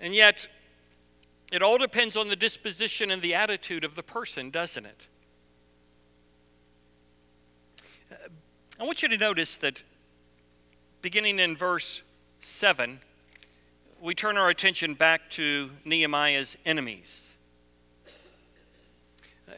And 0.00 0.14
yet, 0.14 0.46
it 1.50 1.62
all 1.62 1.78
depends 1.78 2.16
on 2.16 2.28
the 2.28 2.36
disposition 2.36 3.10
and 3.10 3.22
the 3.22 3.34
attitude 3.34 3.82
of 3.82 3.94
the 3.94 4.02
person, 4.02 4.50
doesn't 4.50 4.84
it? 4.84 5.08
I 8.78 8.84
want 8.84 9.02
you 9.02 9.08
to 9.08 9.16
notice 9.16 9.56
that 9.58 9.82
beginning 11.00 11.38
in 11.38 11.56
verse 11.56 12.02
7, 12.40 12.98
we 14.00 14.14
turn 14.14 14.36
our 14.36 14.50
attention 14.50 14.94
back 14.94 15.30
to 15.30 15.70
Nehemiah's 15.84 16.56
enemies. 16.66 17.36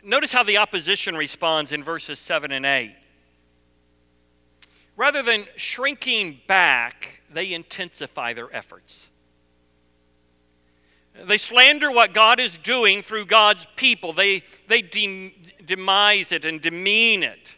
Notice 0.04 0.32
how 0.32 0.42
the 0.44 0.58
opposition 0.58 1.16
responds 1.16 1.72
in 1.72 1.82
verses 1.82 2.18
7 2.18 2.52
and 2.52 2.66
8. 2.66 2.94
Rather 4.96 5.22
than 5.22 5.44
shrinking 5.56 6.40
back, 6.46 7.22
they 7.30 7.52
intensify 7.52 8.32
their 8.32 8.54
efforts. 8.54 9.08
They 11.24 11.38
slander 11.38 11.90
what 11.90 12.12
God 12.12 12.40
is 12.40 12.58
doing 12.58 13.02
through 13.02 13.26
God's 13.26 13.66
people. 13.76 14.12
They, 14.12 14.42
they 14.68 14.82
demise 14.82 16.32
it 16.32 16.44
and 16.44 16.60
demean 16.60 17.22
it. 17.22 17.56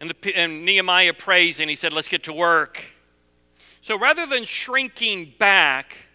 And, 0.00 0.10
the, 0.10 0.36
and 0.36 0.64
Nehemiah 0.64 1.14
prays 1.14 1.60
and 1.60 1.70
he 1.70 1.76
said, 1.76 1.92
Let's 1.92 2.08
get 2.08 2.24
to 2.24 2.32
work. 2.32 2.84
So 3.80 3.98
rather 3.98 4.26
than 4.26 4.44
shrinking 4.44 5.34
back, 5.38 6.08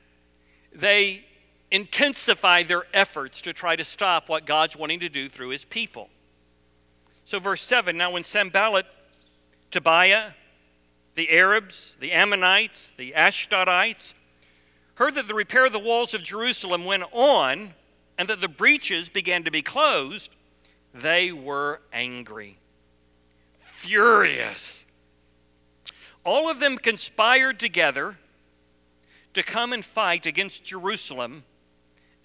they 0.73 1.25
intensify 1.71 2.63
their 2.63 2.83
efforts 2.93 3.41
to 3.43 3.53
try 3.53 3.75
to 3.75 3.83
stop 3.83 4.27
what 4.27 4.45
God's 4.45 4.75
wanting 4.75 4.99
to 5.01 5.09
do 5.09 5.29
through 5.29 5.49
his 5.49 5.65
people. 5.65 6.09
So, 7.25 7.39
verse 7.39 7.61
7 7.61 7.95
now, 7.95 8.11
when 8.11 8.23
Sanballat, 8.23 8.87
Tobiah, 9.71 10.31
the 11.15 11.29
Arabs, 11.29 11.97
the 11.99 12.11
Ammonites, 12.11 12.91
the 12.97 13.13
Ashdodites 13.15 14.13
heard 14.95 15.15
that 15.15 15.27
the 15.27 15.33
repair 15.33 15.65
of 15.65 15.73
the 15.73 15.79
walls 15.79 16.13
of 16.13 16.23
Jerusalem 16.23 16.85
went 16.85 17.03
on 17.11 17.73
and 18.17 18.27
that 18.27 18.41
the 18.41 18.49
breaches 18.49 19.09
began 19.09 19.43
to 19.43 19.51
be 19.51 19.61
closed, 19.61 20.31
they 20.93 21.31
were 21.31 21.81
angry 21.93 22.59
furious. 23.79 24.85
All 26.25 26.51
of 26.51 26.59
them 26.59 26.77
conspired 26.77 27.59
together 27.59 28.17
to 29.33 29.41
come 29.41 29.71
and 29.71 29.85
fight 29.85 30.25
against 30.25 30.65
Jerusalem 30.65 31.43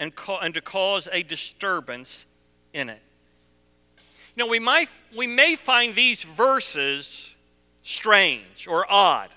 and, 0.00 0.12
and 0.42 0.52
to 0.52 0.60
cause 0.60 1.08
a 1.12 1.22
disturbance 1.22 2.26
in 2.72 2.88
it. 2.88 3.00
Now, 4.36 4.48
we, 4.48 4.58
might, 4.58 4.88
we 5.16 5.28
may 5.28 5.54
find 5.54 5.94
these 5.94 6.24
verses 6.24 7.33
strange 7.84 8.66
or 8.66 8.90
odd 8.90 9.28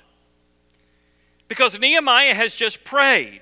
because 1.47 1.79
Nehemiah 1.79 2.33
has 2.33 2.55
just 2.55 2.83
prayed. 2.83 3.41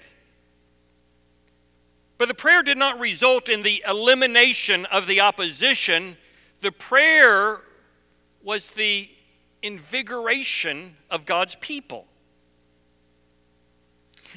But 2.18 2.28
the 2.28 2.34
prayer 2.34 2.64
did 2.64 2.78
not 2.78 3.00
result 3.00 3.48
in 3.48 3.64
the 3.64 3.84
elimination 3.88 4.86
of 4.86 5.06
the 5.06 5.22
opposition. 5.22 6.18
The 6.62 6.72
prayer 6.72 7.62
was 8.44 8.72
the 8.72 9.10
invigoration 9.62 10.96
of 11.10 11.26
God's 11.26 11.56
people. 11.56 12.06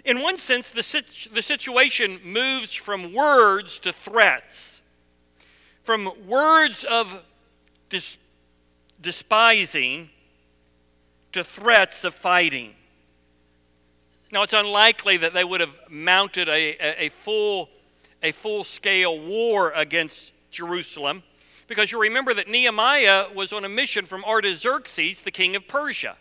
In 0.04 0.22
one 0.22 0.38
sense, 0.38 0.70
the, 0.70 1.04
the 1.32 1.42
situation 1.42 2.20
moves 2.25 2.75
from 2.75 3.12
words 3.14 3.78
to 3.80 3.92
threats, 3.92 4.82
from 5.82 6.10
words 6.26 6.84
of 6.84 7.22
dis- 7.88 8.18
despising 9.00 10.10
to 11.32 11.44
threats 11.44 12.04
of 12.04 12.14
fighting. 12.14 12.75
Now, 14.30 14.42
it's 14.42 14.52
unlikely 14.52 15.16
that 15.18 15.32
they 15.32 15.44
would 15.44 15.61
have 15.61 15.78
mounted 15.88 16.49
a, 16.49 16.76
a, 16.80 17.06
a 17.06 17.08
full 17.08 17.68
a 18.23 18.32
full 18.32 18.64
scale 18.64 19.18
war 19.18 19.70
against 19.73 20.32
Jerusalem 20.50 21.23
because 21.66 21.92
you 21.92 22.00
remember 22.00 22.35
that 22.35 22.49
Nehemiah 22.49 23.26
was 23.35 23.52
on 23.52 23.64
a 23.64 23.68
mission 23.68 24.06
from 24.06 24.25
Artaxerxes, 24.25 25.23
the 25.23 25.30
king 25.30 25.54
of 25.54 25.68
Persia. 25.68 26.16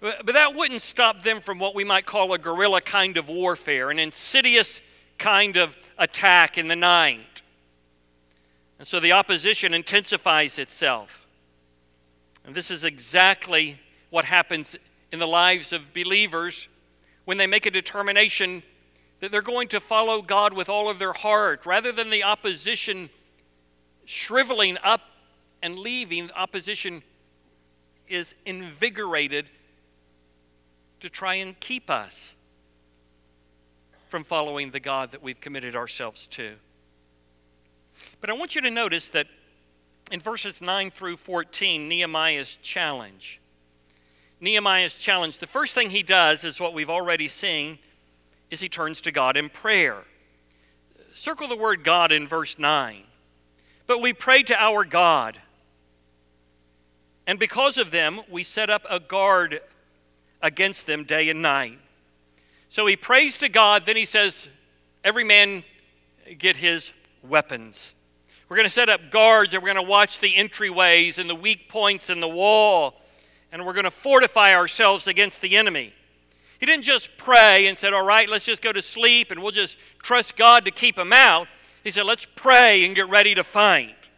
But 0.00 0.26
that 0.26 0.54
wouldn't 0.54 0.82
stop 0.82 1.22
them 1.22 1.40
from 1.40 1.58
what 1.58 1.74
we 1.74 1.82
might 1.82 2.04
call 2.04 2.32
a 2.34 2.38
guerrilla 2.38 2.82
kind 2.82 3.16
of 3.16 3.28
warfare, 3.28 3.90
an 3.90 3.98
insidious 3.98 4.82
kind 5.18 5.56
of 5.56 5.76
attack 5.96 6.58
in 6.58 6.68
the 6.68 6.76
night. 6.76 7.40
And 8.78 8.86
so 8.86 9.00
the 9.00 9.12
opposition 9.12 9.72
intensifies 9.72 10.58
itself. 10.58 11.26
And 12.44 12.54
this 12.54 12.70
is 12.70 12.84
exactly 12.84 13.80
what 14.16 14.24
happens 14.24 14.78
in 15.12 15.18
the 15.18 15.26
lives 15.26 15.74
of 15.74 15.92
believers 15.92 16.70
when 17.26 17.36
they 17.36 17.46
make 17.46 17.66
a 17.66 17.70
determination 17.70 18.62
that 19.20 19.30
they're 19.30 19.42
going 19.42 19.68
to 19.68 19.78
follow 19.78 20.22
God 20.22 20.54
with 20.54 20.70
all 20.70 20.88
of 20.88 20.98
their 20.98 21.12
heart 21.12 21.66
rather 21.66 21.92
than 21.92 22.08
the 22.08 22.24
opposition 22.24 23.10
shriveling 24.06 24.78
up 24.82 25.02
and 25.62 25.78
leaving, 25.78 26.30
opposition 26.30 27.02
is 28.08 28.34
invigorated 28.46 29.50
to 31.00 31.10
try 31.10 31.34
and 31.34 31.60
keep 31.60 31.90
us 31.90 32.34
from 34.08 34.24
following 34.24 34.70
the 34.70 34.80
God 34.80 35.10
that 35.10 35.22
we've 35.22 35.42
committed 35.42 35.76
ourselves 35.76 36.26
to. 36.28 36.54
But 38.22 38.30
I 38.30 38.32
want 38.32 38.54
you 38.54 38.62
to 38.62 38.70
notice 38.70 39.10
that 39.10 39.26
in 40.10 40.20
verses 40.20 40.62
9 40.62 40.88
through 40.88 41.18
14, 41.18 41.86
Nehemiah's 41.86 42.56
challenge. 42.62 43.42
Nehemiah's 44.40 44.98
challenge, 44.98 45.38
the 45.38 45.46
first 45.46 45.74
thing 45.74 45.90
he 45.90 46.02
does 46.02 46.44
is 46.44 46.60
what 46.60 46.74
we've 46.74 46.90
already 46.90 47.28
seen, 47.28 47.78
is 48.50 48.60
he 48.60 48.68
turns 48.68 49.00
to 49.02 49.12
God 49.12 49.36
in 49.36 49.48
prayer. 49.48 50.04
Circle 51.12 51.48
the 51.48 51.56
word 51.56 51.82
God 51.82 52.12
in 52.12 52.28
verse 52.28 52.58
9. 52.58 53.02
But 53.86 54.02
we 54.02 54.12
pray 54.12 54.42
to 54.44 54.62
our 54.62 54.84
God. 54.84 55.38
And 57.26 57.38
because 57.38 57.78
of 57.78 57.90
them, 57.90 58.20
we 58.30 58.42
set 58.42 58.70
up 58.70 58.86
a 58.88 59.00
guard 59.00 59.60
against 60.42 60.86
them 60.86 61.04
day 61.04 61.28
and 61.30 61.42
night. 61.42 61.78
So 62.68 62.86
he 62.86 62.96
prays 62.96 63.38
to 63.38 63.48
God, 63.48 63.86
then 63.86 63.96
he 63.96 64.04
says, 64.04 64.48
Every 65.02 65.24
man 65.24 65.62
get 66.38 66.56
his 66.56 66.92
weapons. 67.22 67.94
We're 68.48 68.56
going 68.56 68.68
to 68.68 68.74
set 68.74 68.88
up 68.88 69.10
guards 69.10 69.54
and 69.54 69.62
we're 69.62 69.72
going 69.72 69.84
to 69.84 69.90
watch 69.90 70.20
the 70.20 70.32
entryways 70.32 71.18
and 71.18 71.30
the 71.30 71.34
weak 71.34 71.68
points 71.68 72.10
in 72.10 72.20
the 72.20 72.28
wall, 72.28 73.00
and 73.56 73.64
we're 73.64 73.72
going 73.72 73.84
to 73.84 73.90
fortify 73.90 74.54
ourselves 74.54 75.06
against 75.06 75.40
the 75.40 75.56
enemy. 75.56 75.94
He 76.60 76.66
didn't 76.66 76.84
just 76.84 77.16
pray 77.16 77.68
and 77.68 77.78
said, 77.78 77.94
All 77.94 78.04
right, 78.04 78.28
let's 78.28 78.44
just 78.44 78.60
go 78.60 78.70
to 78.70 78.82
sleep 78.82 79.30
and 79.30 79.40
we'll 79.40 79.50
just 79.50 79.78
trust 80.02 80.36
God 80.36 80.66
to 80.66 80.70
keep 80.70 80.98
him 80.98 81.10
out. 81.10 81.48
He 81.82 81.90
said, 81.90 82.04
Let's 82.04 82.26
pray 82.36 82.84
and 82.84 82.94
get 82.94 83.08
ready 83.08 83.34
to 83.34 83.42
fight. 83.42 84.10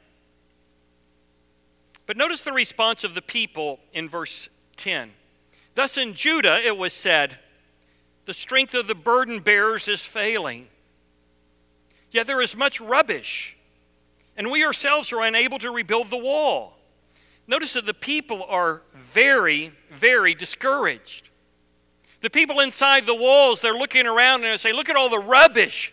But 2.04 2.16
notice 2.16 2.40
the 2.40 2.52
response 2.52 3.04
of 3.04 3.14
the 3.14 3.23
people 3.23 3.78
in 3.92 4.09
verse 4.09 4.49
10. 4.76 5.12
Thus 5.76 5.97
in 5.97 6.14
Judah 6.14 6.59
it 6.59 6.76
was 6.76 6.92
said, 6.92 7.38
The 8.25 8.35
strength 8.35 8.75
of 8.75 8.88
the 8.88 8.97
burden 8.97 9.38
bearers 9.38 9.87
is 9.87 10.00
failing. 10.00 10.66
Yet 12.11 12.26
there 12.26 12.42
is 12.42 12.57
much 12.57 12.80
rubbish, 12.80 13.57
and 14.37 14.50
we 14.50 14.64
ourselves 14.64 15.12
are 15.12 15.23
unable 15.23 15.59
to 15.59 15.71
rebuild 15.71 16.11
the 16.11 16.18
wall. 16.18 16.77
Notice 17.49 17.73
that 17.73 17.87
the 17.87 17.95
people 17.95 18.45
are 18.45 18.83
very, 18.95 19.73
very 19.90 20.35
discouraged. 20.35 21.31
The 22.21 22.31
people 22.31 22.61
inside 22.61 23.07
the 23.07 23.14
walls, 23.14 23.61
they're 23.61 23.73
looking 23.73 24.07
around 24.07 24.45
and 24.45 24.52
they 24.52 24.57
say, 24.59 24.73
Look 24.73 24.88
at 24.88 24.95
all 24.95 25.09
the 25.09 25.19
rubbish 25.19 25.93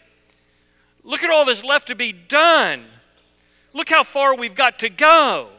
Look 1.05 1.21
at 1.21 1.29
all 1.29 1.45
that's 1.45 1.63
left 1.63 1.87
to 1.89 1.95
be 1.95 2.11
done. 2.11 2.83
Look 3.73 3.89
how 3.89 4.03
far 4.03 4.35
we've 4.35 4.55
got 4.55 4.79
to 4.79 4.89
go. 4.89 5.49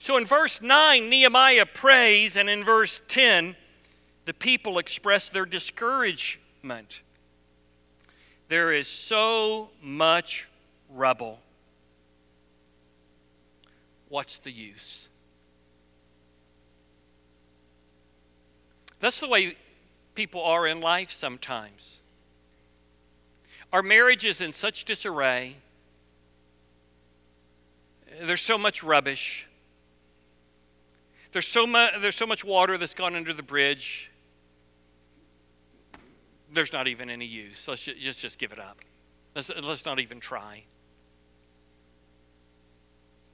So 0.00 0.16
in 0.16 0.24
verse 0.24 0.60
9, 0.60 1.08
Nehemiah 1.08 1.66
prays, 1.66 2.36
and 2.36 2.50
in 2.50 2.64
verse 2.64 3.00
10, 3.06 3.54
the 4.24 4.34
people 4.34 4.78
express 4.78 5.28
their 5.28 5.46
discouragement. 5.46 7.02
There 8.48 8.72
is 8.72 8.88
so 8.88 9.70
much 9.80 10.48
rubble. 10.88 11.38
What's 14.08 14.40
the 14.40 14.50
use? 14.50 15.08
That's 19.00 19.18
the 19.18 19.28
way 19.28 19.56
people 20.14 20.42
are 20.42 20.66
in 20.66 20.80
life 20.80 21.10
sometimes. 21.10 21.98
Our 23.72 23.82
marriage 23.82 24.24
is 24.24 24.40
in 24.40 24.52
such 24.52 24.84
disarray. 24.84 25.56
There's 28.22 28.42
so 28.42 28.58
much 28.58 28.82
rubbish. 28.82 29.48
There's 31.32 31.46
so, 31.46 31.66
mu- 31.66 32.00
there's 32.00 32.16
so 32.16 32.26
much 32.26 32.44
water 32.44 32.76
that's 32.76 32.94
gone 32.94 33.14
under 33.14 33.32
the 33.32 33.42
bridge. 33.42 34.10
There's 36.52 36.72
not 36.72 36.88
even 36.88 37.08
any 37.08 37.26
use. 37.26 37.66
Let's 37.68 37.84
just, 37.84 38.20
just 38.20 38.38
give 38.38 38.52
it 38.52 38.58
up. 38.58 38.78
Let's, 39.34 39.50
let's 39.62 39.86
not 39.86 40.00
even 40.00 40.18
try. 40.18 40.64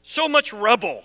So 0.02 0.28
much 0.28 0.52
rubble. 0.52 1.02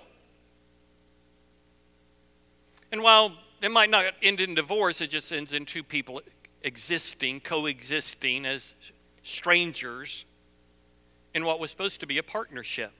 And 2.91 3.01
while 3.01 3.31
it 3.61 3.71
might 3.71 3.89
not 3.89 4.05
end 4.21 4.41
in 4.41 4.55
divorce, 4.55 5.01
it 5.01 5.09
just 5.11 5.31
ends 5.31 5.53
in 5.53 5.65
two 5.65 5.83
people 5.83 6.21
existing, 6.63 7.39
coexisting 7.41 8.45
as 8.45 8.73
strangers 9.23 10.25
in 11.33 11.45
what 11.45 11.59
was 11.59 11.71
supposed 11.71 11.99
to 11.99 12.07
be 12.07 12.17
a 12.17 12.23
partnership. 12.23 12.91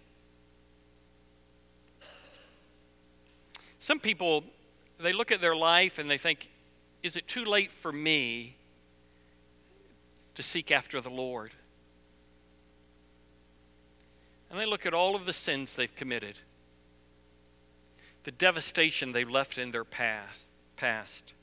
Some 3.80 4.00
people, 4.00 4.43
they 5.00 5.12
look 5.12 5.32
at 5.32 5.41
their 5.41 5.56
life 5.56 5.97
and 5.97 6.10
they 6.10 6.19
think, 6.19 6.50
is 7.02 7.17
it 7.17 7.28
too 7.28 7.45
late 7.45 7.71
for 7.71 7.91
me 7.91 8.56
to 10.36 10.43
seek 10.43 10.69
after 10.69 11.02
the 11.02 11.10
Lord? 11.10 11.52
And 14.52 14.60
they 14.60 14.67
look 14.67 14.86
at 14.86 14.93
all 14.93 15.15
of 15.15 15.26
the 15.26 15.34
sins 15.34 15.76
they've 15.76 15.95
committed, 15.95 16.36
the 18.24 18.32
devastation 18.32 19.13
they've 19.13 19.30
left 19.30 19.58
in 19.58 19.71
their 19.71 19.84
past. 19.84 20.51
Past. 20.82 21.34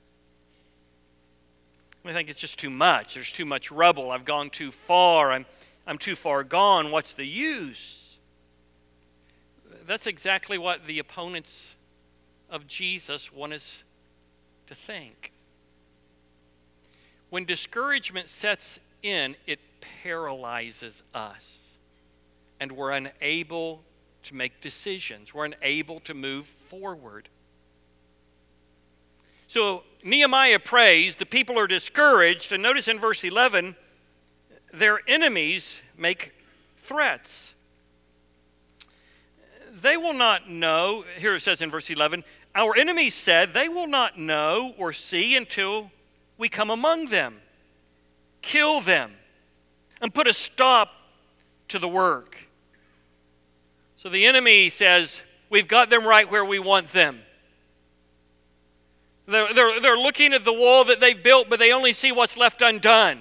I 2.05 2.13
think 2.13 2.29
it's 2.29 2.41
just 2.41 2.59
too 2.59 2.71
much. 2.71 3.15
There's 3.15 3.31
too 3.31 3.45
much 3.45 3.71
rubble. 3.71 4.11
I've 4.11 4.25
gone 4.25 4.51
too 4.51 4.73
far. 4.73 5.31
I'm, 5.31 5.47
I'm 5.87 5.97
too 5.97 6.17
far 6.17 6.43
gone. 6.43 6.91
What's 6.91 7.13
the 7.13 7.25
use? 7.25 8.19
That's 9.87 10.09
exactly 10.09 10.59
what 10.59 10.87
the 10.87 10.99
opponents 10.99 11.77
of 12.51 12.67
Jesus 12.67 13.33
want 13.33 13.53
us 13.53 13.85
to 14.67 14.75
think. 14.75 15.33
When 17.31 17.45
discouragement 17.45 18.29
sets 18.29 18.81
in, 19.05 19.37
it 19.47 19.61
paralyzes 20.03 21.05
us, 21.15 21.77
and 22.59 22.73
we're 22.73 22.91
unable 22.91 23.83
to 24.25 24.35
make 24.35 24.61
decisions. 24.61 25.33
We're 25.33 25.45
unable 25.45 26.01
to 26.01 26.15
move 26.15 26.47
forward. 26.47 27.29
So 29.49 29.83
Nehemiah 30.05 30.59
prays, 30.59 31.17
the 31.17 31.25
people 31.27 31.59
are 31.59 31.67
discouraged, 31.67 32.53
and 32.53 32.63
notice 32.63 32.87
in 32.87 32.99
verse 32.99 33.25
11, 33.25 33.75
their 34.75 35.01
enemies 35.09 35.83
make 35.97 36.33
threats. 36.77 37.55
They 39.73 39.97
will 39.97 40.13
not 40.13 40.51
know, 40.51 41.03
here 41.17 41.35
it 41.35 41.41
says 41.41 41.63
in 41.63 41.71
verse 41.71 41.89
11, 41.89 42.25
our 42.55 42.77
enemies 42.77 43.15
said, 43.15 43.55
they 43.55 43.71
will 43.71 43.87
not 43.87 44.19
know 44.19 44.75
or 44.77 44.93
see 44.93 45.35
until 45.35 45.91
we 46.37 46.51
come 46.51 46.69
among 46.69 47.07
them, 47.07 47.41
kill 48.43 48.83
them, 48.83 49.13
and 50.03 50.13
put 50.13 50.27
a 50.27 50.35
stop 50.35 50.91
to 51.69 51.79
the 51.79 51.89
work. 51.89 52.37
So 53.97 54.11
the 54.11 54.27
enemy 54.27 54.69
says, 54.69 55.23
We've 55.51 55.67
got 55.67 55.89
them 55.89 56.07
right 56.07 56.31
where 56.31 56.45
we 56.45 56.59
want 56.59 56.93
them. 56.93 57.21
They're, 59.29 59.53
they're, 59.53 59.81
they're 59.81 59.99
looking 59.99 60.33
at 60.33 60.47
the 60.47 60.55
wall 60.55 60.85
that 60.85 61.01
they've 61.01 61.23
built, 61.23 61.51
but 61.51 61.59
they 61.59 61.71
only 61.71 61.93
see 61.93 62.11
what's 62.13 62.39
left 62.39 62.63
undone. 62.63 63.21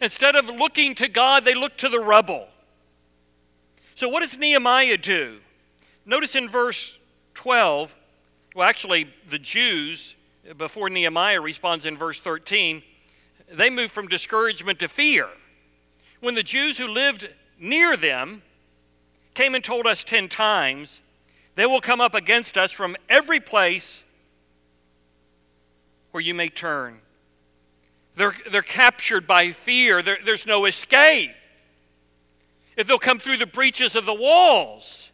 Instead 0.00 0.36
of 0.36 0.48
looking 0.48 0.94
to 0.94 1.08
God, 1.08 1.44
they 1.44 1.54
look 1.54 1.76
to 1.78 1.88
the 1.88 1.98
rubble. 1.98 2.46
So, 3.96 4.08
what 4.08 4.20
does 4.20 4.38
Nehemiah 4.38 4.98
do? 4.98 5.38
Notice 6.04 6.36
in 6.36 6.48
verse 6.48 7.00
12, 7.34 7.96
well, 8.54 8.68
actually, 8.68 9.12
the 9.28 9.38
Jews, 9.38 10.14
before 10.56 10.90
Nehemiah 10.90 11.40
responds 11.40 11.84
in 11.84 11.96
verse 11.96 12.20
13, 12.20 12.82
they 13.52 13.68
move 13.68 13.90
from 13.90 14.06
discouragement 14.06 14.78
to 14.78 14.86
fear. 14.86 15.28
When 16.20 16.36
the 16.36 16.44
Jews 16.44 16.78
who 16.78 16.86
lived 16.86 17.28
near 17.58 17.96
them 17.96 18.42
came 19.34 19.56
and 19.56 19.64
told 19.64 19.86
us 19.88 20.04
10 20.04 20.28
times, 20.28 21.00
they 21.56 21.66
will 21.66 21.80
come 21.80 22.00
up 22.00 22.14
against 22.14 22.56
us 22.56 22.70
from 22.70 22.96
every 23.08 23.40
place 23.40 24.04
where 26.16 26.22
you 26.22 26.32
may 26.32 26.48
turn. 26.48 26.98
They're, 28.14 28.32
they're 28.50 28.62
captured 28.62 29.26
by 29.26 29.52
fear. 29.52 30.00
There, 30.00 30.16
there's 30.24 30.46
no 30.46 30.64
escape. 30.64 31.32
If 32.74 32.86
they'll 32.86 32.98
come 32.98 33.18
through 33.18 33.36
the 33.36 33.46
breaches 33.46 33.94
of 33.94 34.06
the 34.06 34.14
walls, 34.14 35.10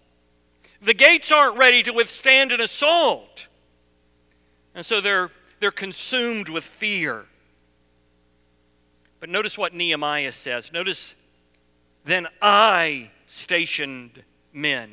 the 0.80 0.94
gates 0.94 1.32
aren't 1.32 1.58
ready 1.58 1.82
to 1.82 1.92
withstand 1.92 2.52
an 2.52 2.60
assault. 2.60 3.48
And 4.76 4.86
so 4.86 5.00
they're, 5.00 5.32
they're 5.58 5.72
consumed 5.72 6.48
with 6.48 6.62
fear. 6.62 7.24
But 9.18 9.28
notice 9.28 9.58
what 9.58 9.74
Nehemiah 9.74 10.30
says. 10.30 10.72
Notice, 10.72 11.16
then 12.04 12.28
I 12.40 13.10
stationed 13.26 14.22
men 14.52 14.92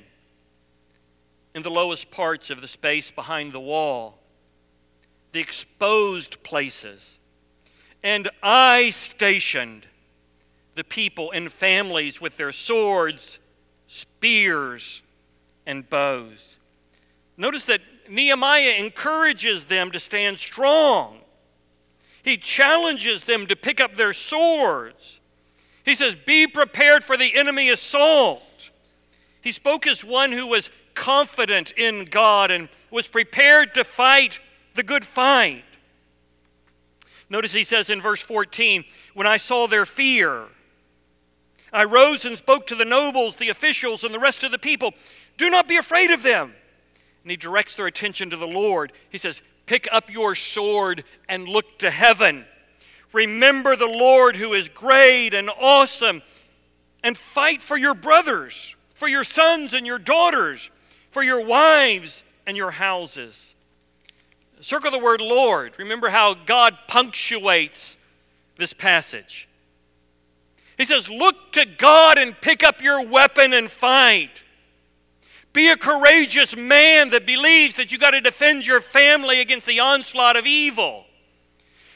in 1.54 1.62
the 1.62 1.70
lowest 1.70 2.10
parts 2.10 2.50
of 2.50 2.62
the 2.62 2.68
space 2.68 3.12
behind 3.12 3.52
the 3.52 3.60
wall, 3.60 4.19
the 5.32 5.40
exposed 5.40 6.42
places. 6.44 7.20
And 8.04 8.30
I 8.42 8.92
stationed 8.92 9.88
the 10.76 10.84
people 10.84 11.32
in 11.32 11.50
families 11.50 12.22
with 12.22 12.38
their 12.38 12.52
swords, 12.52 13.40
spears, 13.88 15.02
and 15.66 15.90
bows. 15.90 16.58
Notice 17.38 17.66
that 17.66 17.82
Nehemiah 18.10 18.76
encourages 18.80 19.66
them 19.66 19.92
to 19.92 20.00
stand 20.00 20.40
strong. 20.40 21.20
He 22.24 22.38
challenges 22.38 23.26
them 23.26 23.46
to 23.48 23.56
pick 23.56 23.80
up 23.80 23.96
their 23.96 24.14
swords. 24.14 25.20
He 25.86 25.96
says, 25.96 26.16
Be 26.16 26.48
prepared 26.48 27.04
for 27.04 27.18
the 27.18 27.36
enemy 27.36 27.70
assault. 27.70 28.70
He 29.42 29.52
spoke 29.52 29.88
as 29.88 30.04
one 30.04 30.32
who 30.32 30.48
was 30.48 30.70
confident 30.94 31.72
in 31.78 32.06
God 32.06 32.52
and 32.52 32.68
was 32.92 33.08
prepared 33.08 33.74
to 33.76 33.84
fight 33.84 34.40
the 34.80 34.84
good 34.84 35.04
find. 35.04 35.62
Notice 37.30 37.52
he 37.52 37.66
says 37.66 37.90
in 37.90 38.02
verse 38.02 38.22
14, 38.22 38.86
When 39.14 39.28
I 39.28 39.36
saw 39.36 39.68
their 39.68 39.86
fear, 39.86 40.46
I 41.74 41.84
rose 41.84 42.24
and 42.24 42.38
spoke 42.38 42.66
to 42.68 42.76
the 42.76 42.86
nobles, 42.86 43.36
the 43.36 43.50
officials, 43.50 44.06
and 44.06 44.14
the 44.14 44.22
rest 44.22 44.46
of 44.46 44.54
the 44.54 44.58
people. 44.58 44.94
Do 45.38 45.50
not 45.50 45.68
be 45.68 45.76
afraid 45.76 46.12
of 46.12 46.24
them. 46.24 46.54
And 47.24 47.30
he 47.30 47.36
directs 47.36 47.76
their 47.76 47.88
attention 47.88 48.30
to 48.30 48.38
the 48.38 48.48
Lord. 48.48 48.94
He 49.10 49.18
says, 49.18 49.42
Pick 49.66 49.90
up 49.92 50.10
your 50.10 50.34
sword 50.34 51.04
and 51.28 51.50
look 51.50 51.78
to 51.80 51.92
heaven. 51.92 52.46
Remember 53.12 53.76
the 53.76 53.86
Lord 53.86 54.38
who 54.38 54.54
is 54.54 54.70
great 54.70 55.34
and 55.34 55.50
awesome, 55.60 56.22
and 57.04 57.18
fight 57.18 57.62
for 57.62 57.76
your 57.76 57.96
brothers, 57.96 58.78
for 58.94 59.10
your 59.10 59.26
sons 59.26 59.74
and 59.74 59.86
your 59.86 60.00
daughters, 60.00 60.72
for 61.12 61.22
your 61.22 61.46
wives 61.46 62.24
and 62.48 62.56
your 62.56 62.72
houses. 62.72 63.56
Circle 64.62 64.92
the 64.92 65.00
word 65.00 65.22
Lord. 65.22 65.78
Remember 65.80 66.10
how 66.10 66.34
God 66.34 66.78
punctuates 66.88 67.98
this 68.58 68.74
passage. 68.74 69.48
He 70.78 70.86
says, 70.86 71.10
Look 71.10 71.54
to 71.54 71.66
God 71.66 72.18
and 72.18 72.40
pick 72.40 72.64
up 72.64 72.82
your 72.82 73.08
weapon 73.08 73.54
and 73.54 73.70
fight. 73.70 74.44
Be 75.54 75.70
a 75.70 75.78
courageous 75.78 76.56
man 76.56 77.10
that 77.10 77.26
believes 77.26 77.76
that 77.76 77.92
you 77.92 77.98
got 77.98 78.12
to 78.12 78.22
defend 78.22 78.66
your 78.66 78.82
family 78.82 79.42
against 79.42 79.66
the 79.66 79.80
onslaught 79.80 80.38
of 80.38 80.46
evil. 80.46 81.06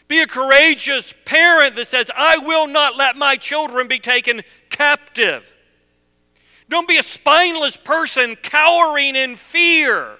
Be 0.07 0.21
a 0.21 0.27
courageous 0.27 1.13
parent 1.25 1.75
that 1.75 1.87
says, 1.87 2.09
I 2.15 2.37
will 2.37 2.67
not 2.67 2.97
let 2.97 3.15
my 3.15 3.35
children 3.35 3.87
be 3.87 3.99
taken 3.99 4.41
captive. 4.69 5.53
Don't 6.67 6.87
be 6.87 6.97
a 6.97 7.03
spineless 7.03 7.77
person 7.77 8.35
cowering 8.35 9.15
in 9.15 9.35
fear. 9.35 10.17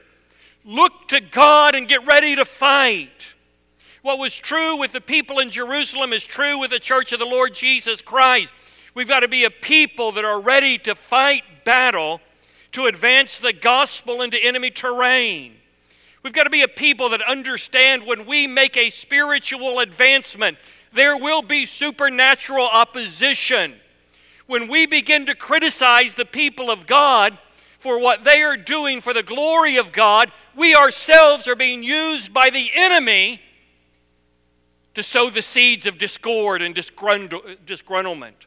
Look 0.66 1.10
to 1.10 1.20
God 1.20 1.76
and 1.76 1.88
get 1.88 2.06
ready 2.06 2.36
to 2.36 2.46
fight. 2.46 3.34
What 4.02 4.20
was 4.20 4.36
true 4.36 4.78
with 4.78 4.92
the 4.92 5.02
people 5.02 5.40
in 5.40 5.50
Jerusalem 5.50 6.14
is 6.14 6.24
true 6.24 6.60
with 6.60 6.72
the 6.72 6.80
church 6.80 7.14
of 7.14 7.20
the 7.20 7.26
Lord 7.26 7.54
Jesus 7.54 8.02
Christ. 8.02 8.54
We've 8.96 9.08
got 9.08 9.22
to 9.22 9.28
be 9.28 9.44
a 9.44 9.50
people 9.50 10.12
that 10.14 10.26
are 10.26 10.42
ready 10.42 10.78
to 10.80 10.96
fight 10.96 11.44
battle 11.64 12.22
to 12.74 12.86
advance 12.86 13.40
the 13.40 13.54
gospel 13.54 14.22
into 14.22 14.38
enemy 14.44 14.72
terrain. 14.72 15.54
We've 16.24 16.34
got 16.34 16.44
to 16.44 16.50
be 16.50 16.64
a 16.64 16.68
people 16.68 17.10
that 17.10 17.22
understand 17.22 18.06
when 18.06 18.26
we 18.26 18.48
make 18.48 18.78
a 18.78 18.90
spiritual 18.90 19.80
advancement, 19.80 20.58
there 20.94 21.18
will 21.18 21.42
be 21.42 21.66
supernatural 21.66 22.68
opposition. 22.72 23.76
When 24.48 24.68
we 24.68 24.86
begin 24.86 25.26
to 25.26 25.36
criticize 25.36 26.14
the 26.14 26.26
people 26.26 26.70
of 26.70 26.88
God 26.88 27.38
for 27.84 28.00
what 28.00 28.24
they 28.24 28.42
are 28.42 28.56
doing 28.56 29.02
for 29.02 29.14
the 29.14 29.22
glory 29.22 29.76
of 29.76 29.92
God, 29.92 30.32
we 30.56 30.74
ourselves 30.74 31.50
are 31.50 31.56
being 31.56 31.84
used 31.84 32.34
by 32.34 32.50
the 32.50 32.70
enemy 32.74 33.42
to 34.94 35.04
sow 35.04 35.30
the 35.30 35.42
seeds 35.42 35.86
of 35.86 35.98
discord 35.98 36.62
and 36.62 36.74
disgruntlement. 36.74 38.46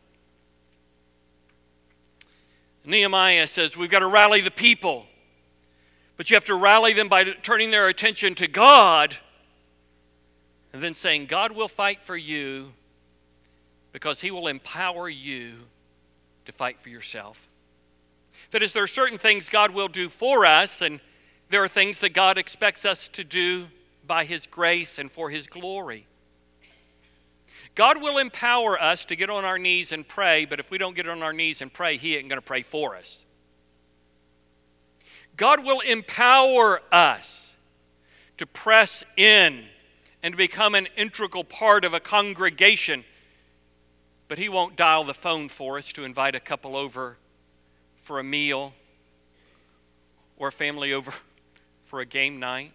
Nehemiah 2.87 3.46
says 3.46 3.77
we've 3.77 3.90
got 3.90 3.99
to 3.99 4.07
rally 4.07 4.40
the 4.40 4.51
people, 4.51 5.05
but 6.16 6.31
you 6.31 6.37
have 6.37 6.44
to 6.44 6.55
rally 6.55 6.94
them 6.94 7.09
by 7.09 7.25
turning 7.25 7.70
their 7.70 7.88
attention 7.88 8.35
to 8.37 8.49
God 8.49 9.14
and 10.72 10.81
then 10.81 10.94
saying, 10.94 11.27
God 11.27 11.53
will 11.53 11.68
fight 11.68 12.01
for 12.01 12.16
you 12.16 12.72
because 13.92 14.22
He 14.22 14.31
will 14.31 14.46
empower 14.46 15.11
you 15.11 15.53
to 16.46 16.53
fight 16.53 16.81
for 16.81 16.88
yourself. 16.88 17.49
That 18.57 18.62
is, 18.62 18.73
there 18.73 18.85
are 18.85 18.87
certain 18.87 19.19
things 19.19 19.51
God 19.51 19.73
will 19.73 19.87
do 19.87 20.09
for 20.09 20.47
us, 20.47 20.81
and 20.81 20.99
there 21.51 21.62
are 21.62 21.69
things 21.69 22.01
that 22.01 22.14
God 22.14 22.38
expects 22.38 22.87
us 22.87 23.07
to 23.09 23.23
do 23.23 23.66
by 24.07 24.25
His 24.25 24.47
grace 24.47 24.99
and 24.99 25.12
for 25.12 25.29
His 25.29 25.47
glory. 25.47 26.07
God 27.75 28.01
will 28.01 28.16
empower 28.16 28.81
us 28.81 29.05
to 29.05 29.14
get 29.14 29.29
on 29.29 29.45
our 29.45 29.59
knees 29.59 29.92
and 29.92 30.09
pray, 30.09 30.47
but 30.47 30.59
if 30.59 30.71
we 30.71 30.79
don't 30.79 30.97
get 30.97 31.07
on 31.07 31.23
our 31.23 31.35
knees 31.35 31.61
and 31.61 31.71
pray, 31.71 31.99
He 31.99 32.16
ain't 32.16 32.31
going 32.31 32.38
to 32.38 32.47
pray 32.47 32.62
for 32.62 32.97
us. 32.97 33.27
God 35.37 35.62
will 35.62 35.81
empower 35.81 36.81
us 36.90 37.55
to 38.38 38.47
press 38.47 39.05
in 39.19 39.64
and 40.23 40.35
become 40.35 40.75
an 40.75 40.88
integral 40.97 41.45
part 41.45 41.85
of 41.85 41.92
a 41.92 42.01
congregation, 42.01 43.05
but 44.29 44.38
He 44.38 44.49
won't 44.49 44.77
dial 44.77 45.05
the 45.05 45.12
phone 45.12 45.51
for 45.51 45.77
us 45.77 45.92
to 45.92 46.05
invite 46.05 46.35
a 46.35 46.40
couple 46.40 46.75
over 46.75 47.19
for 48.07 48.21
a 48.21 48.25
meal 48.25 48.73
or 50.37 50.47
a 50.49 50.53
family 50.53 50.92
over 50.92 51.12
for 51.85 51.99
a 51.99 52.07
game 52.07 52.38
night. 52.38 52.73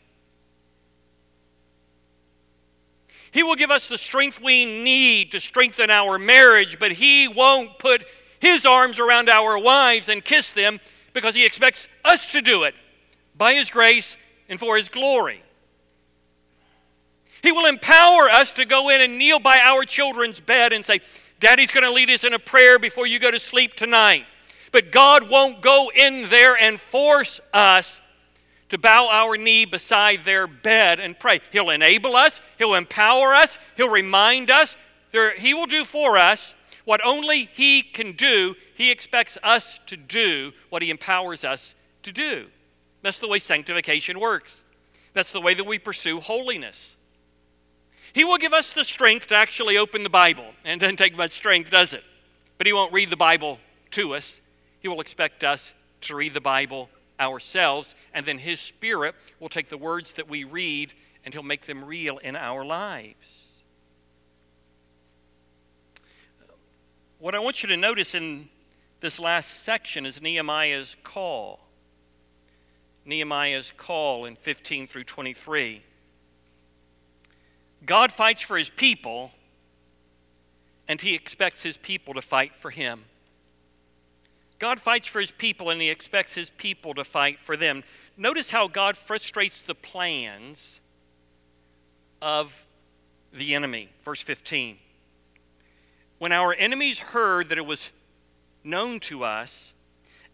He 3.32 3.42
will 3.42 3.56
give 3.56 3.72
us 3.72 3.88
the 3.88 3.98
strength 3.98 4.42
we 4.42 4.66
need 4.66 5.32
to 5.32 5.40
strengthen 5.40 5.90
our 5.90 6.20
marriage, 6.20 6.80
but 6.80 6.92
He 6.92 7.30
won't 7.30 7.80
put 7.80 8.06
His 8.42 8.66
arms 8.66 9.00
around 9.00 9.30
our 9.30 9.58
wives 9.58 10.10
and 10.10 10.22
kiss 10.22 10.52
them 10.52 10.82
because 11.14 11.34
He 11.34 11.46
expects 11.46 11.88
us 12.04 12.30
to 12.34 12.42
do 12.42 12.64
it 12.64 12.76
by 13.38 13.54
His 13.54 13.70
grace 13.70 14.18
and 14.50 14.60
for 14.60 14.76
His 14.76 14.90
glory. 14.90 15.42
He 17.42 17.54
will 17.54 17.68
empower 17.68 18.30
us 18.30 18.52
to 18.54 18.66
go 18.66 18.90
in 18.90 19.00
and 19.00 19.18
kneel 19.18 19.40
by 19.40 19.60
our 19.64 19.86
children's 19.86 20.42
bed 20.42 20.74
and 20.74 20.86
say, 20.86 21.00
Daddy's 21.40 21.72
going 21.72 21.86
to 21.86 21.94
lead 21.94 22.10
us 22.10 22.26
in 22.26 22.34
a 22.34 22.40
prayer 22.40 22.80
before 22.80 23.08
you 23.08 23.18
go 23.18 23.32
to 23.32 23.40
sleep 23.40 23.76
tonight. 23.76 24.26
But 24.72 24.92
God 24.92 25.30
won't 25.30 25.62
go 25.62 25.92
in 25.96 26.30
there 26.30 26.56
and 26.56 26.80
force 26.80 27.42
us 27.54 28.00
to 28.70 28.78
bow 28.78 29.10
our 29.12 29.36
knee 29.38 29.66
beside 29.66 30.24
their 30.24 30.48
bed 30.48 31.00
and 31.00 31.20
pray. 31.20 31.42
He'll 31.52 31.70
enable 31.70 32.16
us, 32.16 32.42
He'll 32.58 32.76
empower 32.76 33.34
us, 33.34 33.58
He'll 33.76 33.90
remind 33.90 34.50
us. 34.50 34.78
There, 35.12 35.38
he 35.38 35.54
will 35.54 35.66
do 35.66 35.84
for 35.84 36.18
us 36.18 36.54
what 36.86 37.06
only 37.06 37.50
He 37.52 37.82
can 37.82 38.14
do. 38.14 38.56
He 38.74 38.90
expects 38.90 39.38
us 39.44 39.80
to 39.88 39.98
do 39.98 40.54
what 40.70 40.82
He 40.82 40.90
empowers 40.90 41.44
us 41.44 41.76
to 42.04 42.14
do. 42.14 42.48
That's 43.02 43.20
the 43.20 43.28
way 43.28 43.40
sanctification 43.40 44.20
works. 44.20 44.64
That's 45.14 45.34
the 45.34 45.42
way 45.42 45.54
that 45.54 45.66
we 45.66 45.78
pursue 45.78 46.22
holiness. 46.22 46.96
He 48.14 48.24
will 48.24 48.38
give 48.38 48.54
us 48.54 48.74
the 48.74 48.86
strength 48.86 49.28
to 49.28 49.36
actually 49.36 49.78
open 49.78 50.04
the 50.04 50.10
Bible. 50.10 50.46
And 50.64 50.80
doesn't 50.80 50.98
take 50.98 51.18
much 51.18 51.32
strength, 51.32 51.72
does 51.72 51.94
it? 51.94 52.06
But 52.58 52.68
He 52.68 52.74
won't 52.74 52.94
read 52.94 53.10
the 53.10 53.18
Bible 53.18 53.60
to 53.92 54.16
us. 54.16 54.40
He 54.82 54.88
will 54.88 55.00
expect 55.00 55.44
us 55.44 55.74
to 56.02 56.16
read 56.16 56.34
the 56.34 56.42
Bible 56.42 56.90
ourselves, 57.20 57.96
and 58.14 58.26
then 58.26 58.40
His 58.40 58.60
Spirit 58.60 59.16
will 59.40 59.50
take 59.50 59.70
the 59.70 59.78
words 59.78 60.14
that 60.14 60.28
we 60.28 60.44
read 60.44 60.94
and 61.24 61.34
He'll 61.34 61.44
make 61.44 61.68
them 61.68 61.86
real 61.86 62.18
in 62.18 62.36
our 62.36 62.66
lives. 62.66 63.52
What 67.20 67.36
I 67.36 67.40
want 67.40 67.62
you 67.62 67.70
to 67.70 67.78
notice 67.78 68.16
in 68.16 68.50
this 69.00 69.20
last 69.20 69.62
section 69.62 70.08
is 70.08 70.22
Nehemiah's 70.22 70.98
call. 71.04 71.60
Nehemiah's 73.06 73.72
call 73.78 74.26
in 74.26 74.36
15 74.36 74.88
through 74.88 75.04
23. 75.04 75.84
God 77.86 78.12
fights 78.12 78.42
for 78.42 78.58
his 78.58 78.72
people, 78.72 79.32
and 80.88 81.00
he 81.00 81.14
expects 81.14 81.62
his 81.62 81.78
people 81.78 82.16
to 82.16 82.22
fight 82.22 82.56
for 82.56 82.72
him. 82.72 83.06
God 84.62 84.80
fights 84.80 85.08
for 85.08 85.20
his 85.20 85.32
people 85.32 85.72
and 85.72 85.82
he 85.82 85.90
expects 85.90 86.36
his 86.36 86.52
people 86.52 86.94
to 86.94 87.04
fight 87.04 87.40
for 87.40 87.58
them. 87.58 87.84
Notice 88.16 88.52
how 88.52 88.68
God 88.68 88.96
frustrates 88.96 89.60
the 89.60 89.74
plans 89.74 90.80
of 92.22 92.68
the 93.34 93.56
enemy. 93.56 93.90
Verse 94.04 94.22
15. 94.22 94.78
When 96.20 96.32
our 96.32 96.54
enemies 96.54 97.00
heard 97.00 97.50
that 97.50 97.58
it 97.58 97.66
was 97.66 97.92
known 98.64 99.00
to 99.00 99.24
us, 99.24 99.74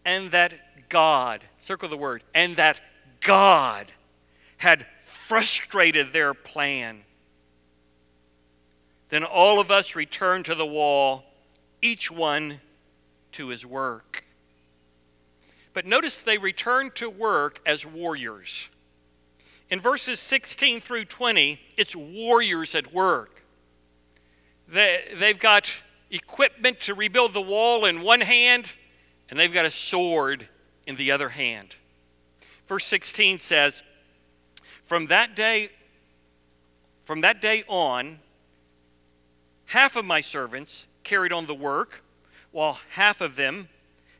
and 0.04 0.30
that 0.32 0.52
God, 0.90 1.42
circle 1.58 1.88
the 1.88 1.96
word, 1.96 2.22
and 2.34 2.56
that 2.56 2.82
God 3.22 3.90
had 4.58 4.84
frustrated 5.06 6.12
their 6.12 6.34
plan, 6.34 7.00
then 9.08 9.24
all 9.24 9.58
of 9.58 9.70
us 9.70 9.96
returned 9.96 10.44
to 10.44 10.54
the 10.54 10.66
wall, 10.66 11.24
each 11.80 12.10
one 12.10 12.60
to 13.38 13.48
his 13.50 13.64
work. 13.64 14.24
But 15.72 15.86
notice 15.86 16.20
they 16.20 16.38
return 16.38 16.90
to 16.96 17.08
work 17.08 17.60
as 17.64 17.86
warriors. 17.86 18.68
In 19.70 19.80
verses 19.80 20.18
16 20.18 20.80
through 20.80 21.04
20, 21.04 21.60
it's 21.76 21.94
warriors 21.94 22.74
at 22.74 22.92
work. 22.92 23.44
They, 24.66 25.04
they've 25.16 25.38
got 25.38 25.72
equipment 26.10 26.80
to 26.80 26.94
rebuild 26.94 27.32
the 27.32 27.40
wall 27.40 27.84
in 27.84 28.02
one 28.02 28.22
hand, 28.22 28.72
and 29.30 29.38
they've 29.38 29.52
got 29.52 29.66
a 29.66 29.70
sword 29.70 30.48
in 30.88 30.96
the 30.96 31.12
other 31.12 31.28
hand. 31.28 31.76
Verse 32.66 32.86
16 32.86 33.38
says, 33.38 33.84
From 34.84 35.06
that 35.06 35.36
day, 35.36 35.70
from 37.04 37.20
that 37.20 37.40
day 37.40 37.62
on, 37.68 38.18
half 39.66 39.94
of 39.94 40.04
my 40.04 40.20
servants 40.20 40.88
carried 41.04 41.32
on 41.32 41.46
the 41.46 41.54
work, 41.54 42.02
while 42.52 42.78
half 42.90 43.20
of 43.20 43.36
them 43.36 43.68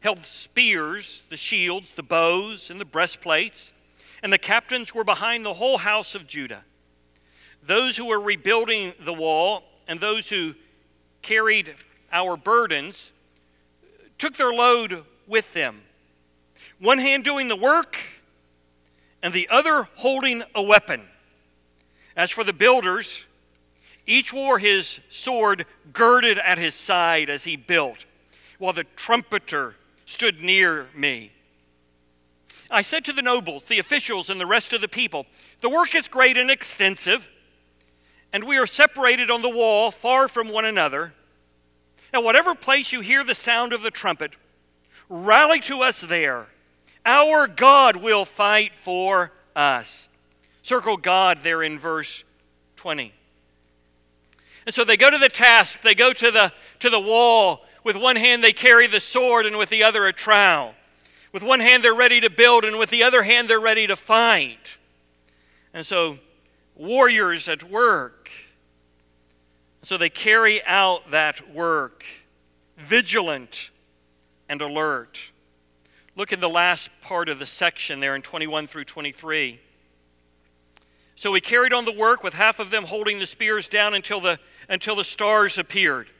held 0.00 0.24
spears, 0.24 1.22
the 1.28 1.36
shields, 1.36 1.92
the 1.92 2.02
bows, 2.02 2.70
and 2.70 2.80
the 2.80 2.84
breastplates, 2.84 3.72
and 4.22 4.32
the 4.32 4.38
captains 4.38 4.94
were 4.94 5.04
behind 5.04 5.44
the 5.44 5.54
whole 5.54 5.78
house 5.78 6.14
of 6.14 6.26
Judah. 6.26 6.64
Those 7.62 7.96
who 7.96 8.06
were 8.06 8.20
rebuilding 8.20 8.94
the 9.00 9.12
wall 9.12 9.64
and 9.86 10.00
those 10.00 10.28
who 10.28 10.54
carried 11.22 11.74
our 12.12 12.36
burdens 12.36 13.12
took 14.18 14.36
their 14.36 14.52
load 14.52 15.04
with 15.26 15.52
them. 15.52 15.82
One 16.78 16.98
hand 16.98 17.24
doing 17.24 17.48
the 17.48 17.56
work 17.56 17.96
and 19.22 19.34
the 19.34 19.48
other 19.48 19.88
holding 19.96 20.42
a 20.54 20.62
weapon. 20.62 21.02
As 22.16 22.30
for 22.30 22.44
the 22.44 22.52
builders, 22.52 23.26
each 24.06 24.32
wore 24.32 24.58
his 24.58 25.00
sword 25.08 25.66
girded 25.92 26.38
at 26.38 26.58
his 26.58 26.74
side 26.74 27.28
as 27.30 27.44
he 27.44 27.56
built, 27.56 28.04
while 28.58 28.72
the 28.72 28.84
trumpeter 28.96 29.74
stood 30.04 30.40
near 30.40 30.88
me. 30.94 31.32
I 32.70 32.82
said 32.82 33.04
to 33.06 33.12
the 33.12 33.22
nobles, 33.22 33.64
the 33.64 33.78
officials, 33.78 34.28
and 34.28 34.40
the 34.40 34.46
rest 34.46 34.72
of 34.72 34.80
the 34.80 34.88
people, 34.88 35.26
The 35.60 35.70
work 35.70 35.94
is 35.94 36.08
great 36.08 36.36
and 36.36 36.50
extensive, 36.50 37.28
and 38.32 38.44
we 38.44 38.58
are 38.58 38.66
separated 38.66 39.30
on 39.30 39.42
the 39.42 39.48
wall, 39.48 39.90
far 39.90 40.28
from 40.28 40.48
one 40.48 40.64
another. 40.64 41.14
At 42.12 42.22
whatever 42.22 42.54
place 42.54 42.92
you 42.92 43.00
hear 43.00 43.24
the 43.24 43.34
sound 43.34 43.72
of 43.72 43.82
the 43.82 43.90
trumpet, 43.90 44.32
rally 45.08 45.60
to 45.60 45.80
us 45.80 46.00
there. 46.00 46.46
Our 47.04 47.46
God 47.46 47.96
will 47.96 48.24
fight 48.24 48.74
for 48.74 49.32
us. 49.56 50.08
Circle 50.62 50.98
God 50.98 51.38
there 51.42 51.62
in 51.62 51.78
verse 51.78 52.24
20. 52.76 53.12
And 54.66 54.74
so 54.74 54.84
they 54.84 54.98
go 54.98 55.10
to 55.10 55.16
the 55.16 55.30
task, 55.30 55.80
they 55.80 55.94
go 55.94 56.12
to 56.12 56.30
the, 56.30 56.52
to 56.80 56.90
the 56.90 57.00
wall. 57.00 57.64
With 57.88 57.96
one 57.96 58.16
hand, 58.16 58.44
they 58.44 58.52
carry 58.52 58.86
the 58.86 59.00
sword, 59.00 59.46
and 59.46 59.56
with 59.56 59.70
the 59.70 59.82
other, 59.82 60.06
a 60.06 60.12
trowel. 60.12 60.74
With 61.32 61.42
one 61.42 61.60
hand, 61.60 61.82
they're 61.82 61.94
ready 61.94 62.20
to 62.20 62.28
build, 62.28 62.66
and 62.66 62.78
with 62.78 62.90
the 62.90 63.02
other 63.02 63.22
hand, 63.22 63.48
they're 63.48 63.58
ready 63.58 63.86
to 63.86 63.96
fight. 63.96 64.76
And 65.72 65.86
so, 65.86 66.18
warriors 66.74 67.48
at 67.48 67.64
work. 67.64 68.30
So 69.80 69.96
they 69.96 70.10
carry 70.10 70.62
out 70.66 71.12
that 71.12 71.54
work, 71.54 72.04
vigilant 72.76 73.70
and 74.50 74.60
alert. 74.60 75.18
Look 76.14 76.30
in 76.30 76.40
the 76.40 76.48
last 76.50 76.90
part 77.00 77.30
of 77.30 77.38
the 77.38 77.46
section 77.46 78.00
there 78.00 78.14
in 78.14 78.20
21 78.20 78.66
through 78.66 78.84
23. 78.84 79.60
So 81.14 81.32
we 81.32 81.40
carried 81.40 81.72
on 81.72 81.86
the 81.86 81.94
work 81.94 82.22
with 82.22 82.34
half 82.34 82.58
of 82.58 82.70
them 82.70 82.84
holding 82.84 83.18
the 83.18 83.26
spears 83.26 83.66
down 83.66 83.94
until 83.94 84.20
the, 84.20 84.38
until 84.68 84.94
the 84.94 85.04
stars 85.04 85.56
appeared. 85.56 86.10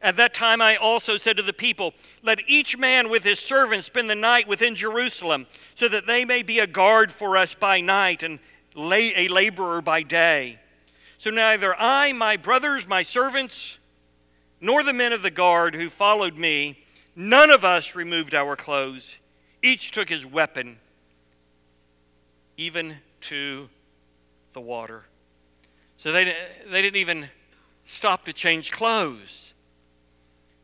At 0.00 0.16
that 0.16 0.34
time 0.34 0.60
I 0.60 0.76
also 0.76 1.16
said 1.16 1.36
to 1.36 1.42
the 1.42 1.52
people, 1.52 1.94
Let 2.22 2.40
each 2.46 2.76
man 2.76 3.10
with 3.10 3.24
his 3.24 3.38
servant 3.38 3.84
spend 3.84 4.10
the 4.10 4.14
night 4.14 4.48
within 4.48 4.74
Jerusalem, 4.74 5.46
so 5.74 5.88
that 5.88 6.06
they 6.06 6.24
may 6.24 6.42
be 6.42 6.58
a 6.58 6.66
guard 6.66 7.12
for 7.12 7.36
us 7.36 7.54
by 7.54 7.80
night 7.80 8.22
and 8.22 8.38
a 8.74 9.28
laborer 9.28 9.82
by 9.82 10.02
day. 10.02 10.58
So 11.18 11.30
neither 11.30 11.74
I, 11.78 12.12
my 12.12 12.36
brothers, 12.36 12.88
my 12.88 13.02
servants, 13.02 13.78
nor 14.60 14.82
the 14.82 14.92
men 14.92 15.12
of 15.12 15.22
the 15.22 15.30
guard 15.30 15.74
who 15.74 15.88
followed 15.88 16.36
me, 16.36 16.84
none 17.14 17.50
of 17.50 17.64
us 17.64 17.94
removed 17.94 18.34
our 18.34 18.56
clothes. 18.56 19.18
Each 19.62 19.90
took 19.90 20.08
his 20.08 20.26
weapon, 20.26 20.78
even 22.56 22.96
to 23.22 23.68
the 24.52 24.60
water. 24.60 25.04
So 25.96 26.10
they, 26.10 26.34
they 26.68 26.82
didn't 26.82 26.96
even 26.96 27.28
stop 27.84 28.24
to 28.24 28.32
change 28.32 28.72
clothes. 28.72 29.51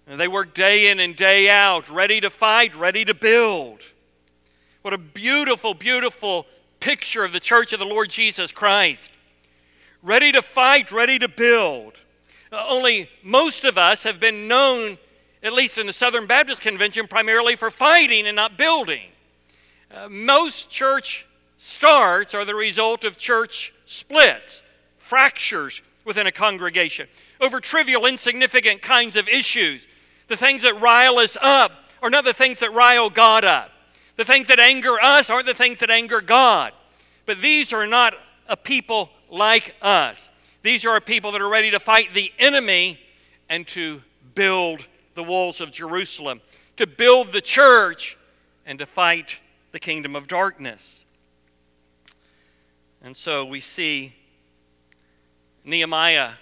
And 0.09 0.19
they 0.19 0.29
work 0.29 0.55
day 0.55 0.91
in 0.91 1.01
and 1.01 1.15
day 1.15 1.51
out, 1.51 1.91
ready 1.91 2.21
to 2.21 2.31
fight, 2.31 2.75
ready 2.75 3.05
to 3.05 3.15
build. 3.15 3.83
What 4.83 4.95
a 4.95 4.99
beautiful, 4.99 5.75
beautiful 5.75 6.47
picture 6.81 7.25
of 7.25 7.33
the 7.33 7.41
church 7.41 7.73
of 7.73 7.79
the 7.79 7.85
Lord 7.85 8.09
Jesus 8.09 8.51
Christ. 8.51 9.13
Ready 10.03 10.33
to 10.33 10.41
fight, 10.41 10.91
ready 10.93 11.19
to 11.19 11.29
build. 11.29 11.95
Uh, 12.51 12.65
only 12.69 13.11
most 13.23 13.65
of 13.65 13.77
us 13.77 14.05
have 14.05 14.19
been 14.19 14.49
known 14.49 14.97
at 15.43 15.53
least 15.53 15.79
in 15.79 15.87
the 15.87 15.93
Southern 15.93 16.27
Baptist 16.27 16.61
Convention, 16.61 17.07
primarily 17.07 17.55
for 17.55 17.71
fighting 17.71 18.27
and 18.27 18.35
not 18.35 18.59
building. 18.59 19.11
Uh, 19.95 20.09
most 20.09 20.71
church 20.71 21.27
starts 21.57 22.35
are 22.35 22.45
the 22.45 22.55
result 22.55 23.05
of 23.05 23.17
church 23.17 23.73
splits, 23.85 24.63
fractures 24.97 25.83
within 26.05 26.27
a 26.27 26.33
congregation 26.33 27.07
over 27.41 27.61
trivial, 27.61 28.07
insignificant 28.07 28.83
kinds 28.83 29.17
of 29.17 29.29
issues. 29.29 29.87
The 30.29 30.37
things 30.37 30.63
that 30.63 30.81
rile 30.81 31.19
us 31.19 31.37
up 31.41 31.73
are 32.03 32.11
not 32.11 32.25
the 32.25 32.33
things 32.33 32.61
that 32.61 32.73
rile 32.73 33.11
God 33.11 33.45
up. 33.45 33.71
The 34.17 34.25
things 34.25 34.49
that 34.49 34.59
anger 34.59 34.97
us 35.01 35.31
aren't 35.31 35.47
the 35.47 35.55
things 35.55 35.79
that 35.79 35.91
anger 35.91 36.21
God. 36.21 36.73
But 37.27 37.41
these 37.41 37.73
are 37.73 37.87
not 37.87 38.15
a 38.49 38.57
people 38.57 39.11
like 39.31 39.75
us. 39.83 40.29
These 40.63 40.85
are 40.85 40.97
a 40.97 41.01
people 41.01 41.33
that 41.33 41.41
are 41.41 41.51
ready 41.51 41.71
to 41.71 41.81
fight 41.81 42.13
the 42.13 42.33
enemy 42.39 42.99
and 43.49 43.67
to 43.69 44.03
build 44.35 44.87
the 45.15 45.23
walls 45.23 45.61
of 45.61 45.71
Jerusalem, 45.71 46.41
to 46.77 46.87
build 46.87 47.33
the 47.33 47.41
church, 47.41 48.17
and 48.67 48.79
to 48.79 48.87
fight 48.87 49.41
the 49.73 49.79
kingdom 49.79 50.15
of 50.15 50.29
darkness. 50.29 51.05
And 53.03 53.17
so 53.17 53.45
we 53.45 53.61
see 53.61 54.15
Nehemiah 55.65 56.33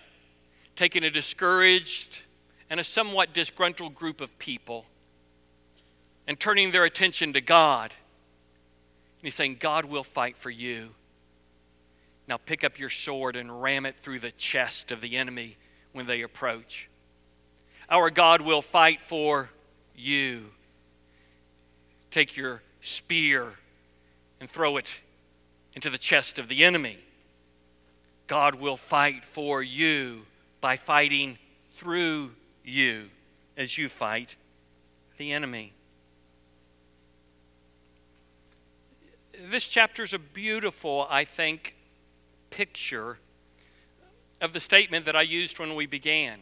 taking 0.74 1.04
a 1.04 1.10
discouraged 1.10 2.22
and 2.68 2.80
a 2.80 2.84
somewhat 2.84 3.32
disgruntled 3.32 3.94
group 3.94 4.20
of 4.20 4.38
people 4.38 4.86
and 6.26 6.38
turning 6.38 6.72
their 6.72 6.84
attention 6.84 7.32
to 7.32 7.40
God. 7.40 7.92
And 7.92 9.24
he's 9.24 9.34
saying, 9.34 9.56
God 9.60 9.84
will 9.84 10.02
fight 10.02 10.36
for 10.36 10.50
you. 10.50 10.90
Now 12.28 12.36
pick 12.36 12.64
up 12.64 12.78
your 12.78 12.88
sword 12.88 13.36
and 13.36 13.62
ram 13.62 13.86
it 13.86 13.96
through 13.96 14.18
the 14.18 14.32
chest 14.32 14.90
of 14.90 15.00
the 15.00 15.16
enemy 15.16 15.56
when 15.92 16.06
they 16.06 16.22
approach. 16.22 16.88
Our 17.88 18.10
God 18.10 18.40
will 18.40 18.62
fight 18.62 19.00
for 19.00 19.48
you. 19.94 20.46
Take 22.10 22.36
your 22.36 22.62
spear 22.80 23.52
and 24.40 24.50
throw 24.50 24.76
it 24.76 24.98
into 25.74 25.90
the 25.90 25.98
chest 25.98 26.38
of 26.38 26.48
the 26.48 26.64
enemy. 26.64 26.98
God 28.26 28.56
will 28.56 28.76
fight 28.76 29.24
for 29.24 29.62
you 29.62 30.22
by 30.60 30.76
fighting 30.76 31.38
through 31.76 32.32
you 32.66 33.06
as 33.56 33.78
you 33.78 33.88
fight 33.88 34.36
the 35.16 35.32
enemy. 35.32 35.72
This 39.50 39.68
chapter 39.68 40.02
is 40.02 40.12
a 40.12 40.18
beautiful, 40.18 41.06
I 41.08 41.24
think, 41.24 41.76
picture 42.50 43.18
of 44.40 44.52
the 44.52 44.60
statement 44.60 45.06
that 45.06 45.16
I 45.16 45.22
used 45.22 45.58
when 45.58 45.74
we 45.74 45.86
began 45.86 46.40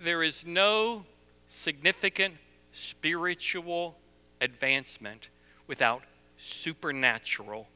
there 0.00 0.22
is 0.22 0.46
no 0.46 1.04
significant 1.46 2.34
spiritual 2.72 3.96
advancement 4.40 5.28
without 5.66 6.02
supernatural 6.36 7.68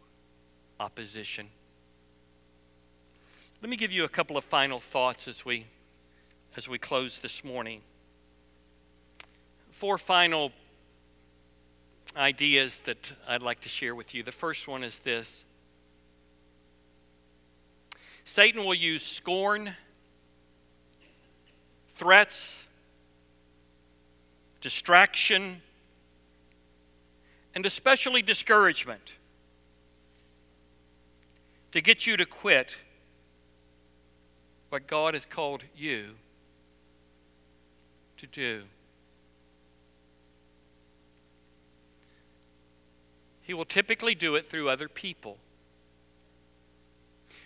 opposition. 0.81 1.49
Let 3.61 3.69
me 3.69 3.77
give 3.77 3.93
you 3.93 4.05
a 4.05 4.09
couple 4.09 4.37
of 4.37 4.45
final 4.45 4.81
thoughts 4.81 5.29
as 5.29 5.45
we 5.45 5.67
as 6.57 6.69
we 6.69 6.79
close 6.79 7.19
this 7.21 7.43
morning. 7.43 7.81
Four 9.71 9.99
final 9.99 10.53
ideas 12.17 12.81
that 12.81 13.13
I'd 13.27 13.43
like 13.43 13.61
to 13.63 13.69
share 13.69 13.95
with 13.95 14.15
you. 14.15 14.23
The 14.23 14.33
first 14.33 14.69
one 14.69 14.85
is 14.85 15.01
this 15.01 15.45
Satan 18.25 18.65
will 18.65 18.75
use 18.75 19.03
scorn, 19.03 19.73
threats, 21.97 22.67
distraction, 24.61 25.61
and 27.55 27.67
especially 27.67 28.23
discouragement 28.23 29.15
to 31.73 31.81
get 31.81 32.07
you 32.07 32.17
to 32.17 32.25
quit 32.25 32.77
what 34.69 34.87
God 34.87 35.15
has 35.15 35.25
called 35.25 35.65
you 35.77 36.15
to 38.19 38.27
do. 38.27 38.63
He 43.43 43.53
will 43.53 43.67
typically 43.67 44.15
do 44.15 44.37
it 44.37 44.47
through 44.47 44.71
other 44.71 44.89
people. 44.89 45.37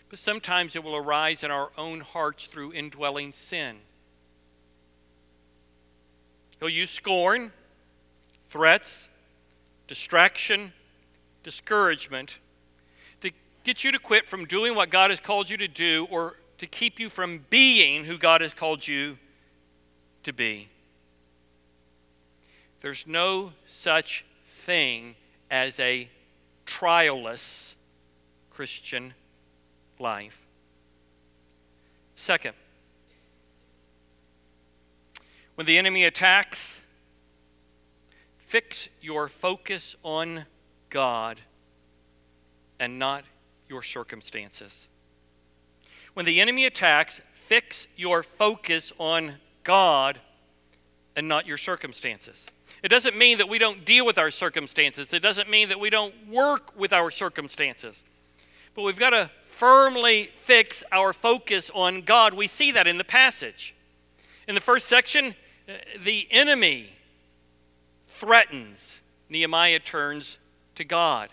But 0.08 0.18
sometimes 0.18 0.76
it 0.76 0.84
will 0.84 0.96
arise 0.96 1.42
in 1.42 1.50
our 1.50 1.70
own 1.76 2.00
hearts 2.00 2.46
through 2.46 2.72
indwelling 2.72 3.32
sin. 3.32 3.78
He'll 6.60 6.68
use 6.68 6.90
scorn, 6.90 7.52
threats, 8.48 9.08
distraction, 9.86 10.72
discouragement 11.42 12.38
to 13.20 13.30
get 13.64 13.84
you 13.84 13.92
to 13.92 13.98
quit 13.98 14.26
from 14.26 14.44
doing 14.44 14.74
what 14.74 14.90
God 14.90 15.10
has 15.10 15.20
called 15.20 15.50
you 15.50 15.56
to 15.56 15.68
do 15.68 16.06
or 16.10 16.36
to 16.58 16.66
keep 16.66 16.98
you 16.98 17.08
from 17.08 17.44
being 17.50 18.04
who 18.04 18.18
God 18.18 18.40
has 18.40 18.52
called 18.52 18.86
you 18.86 19.18
to 20.22 20.32
be. 20.32 20.68
There's 22.80 23.06
no 23.06 23.52
such 23.66 24.24
thing 24.42 25.16
as 25.50 25.80
a 25.80 26.08
trialless 26.66 27.74
Christian 28.50 29.14
life. 29.98 30.46
Second, 32.14 32.54
when 35.54 35.66
the 35.66 35.78
enemy 35.78 36.04
attacks, 36.04 36.82
fix 38.38 38.88
your 39.00 39.28
focus 39.28 39.96
on 40.02 40.44
God 40.90 41.40
and 42.78 42.98
not 42.98 43.24
your 43.68 43.82
circumstances. 43.82 44.88
When 46.14 46.26
the 46.26 46.40
enemy 46.40 46.66
attacks, 46.66 47.20
fix 47.34 47.86
your 47.96 48.22
focus 48.22 48.92
on 48.98 49.34
God 49.68 50.18
and 51.14 51.28
not 51.28 51.46
your 51.46 51.58
circumstances. 51.58 52.46
It 52.82 52.88
doesn't 52.88 53.18
mean 53.18 53.36
that 53.36 53.50
we 53.50 53.58
don't 53.58 53.84
deal 53.84 54.06
with 54.06 54.16
our 54.16 54.30
circumstances. 54.30 55.12
It 55.12 55.20
doesn't 55.20 55.50
mean 55.50 55.68
that 55.68 55.78
we 55.78 55.90
don't 55.90 56.14
work 56.26 56.72
with 56.74 56.94
our 56.94 57.10
circumstances. 57.10 58.02
But 58.74 58.84
we've 58.84 58.98
got 58.98 59.10
to 59.10 59.30
firmly 59.44 60.30
fix 60.36 60.82
our 60.90 61.12
focus 61.12 61.70
on 61.74 62.00
God. 62.00 62.32
We 62.32 62.46
see 62.46 62.72
that 62.72 62.86
in 62.86 62.96
the 62.96 63.04
passage. 63.04 63.74
In 64.46 64.54
the 64.54 64.62
first 64.62 64.86
section, 64.86 65.34
uh, 65.68 65.72
the 66.02 66.26
enemy 66.30 66.94
threatens, 68.06 69.00
Nehemiah 69.28 69.80
turns 69.80 70.38
to 70.76 70.84
God. 70.84 71.28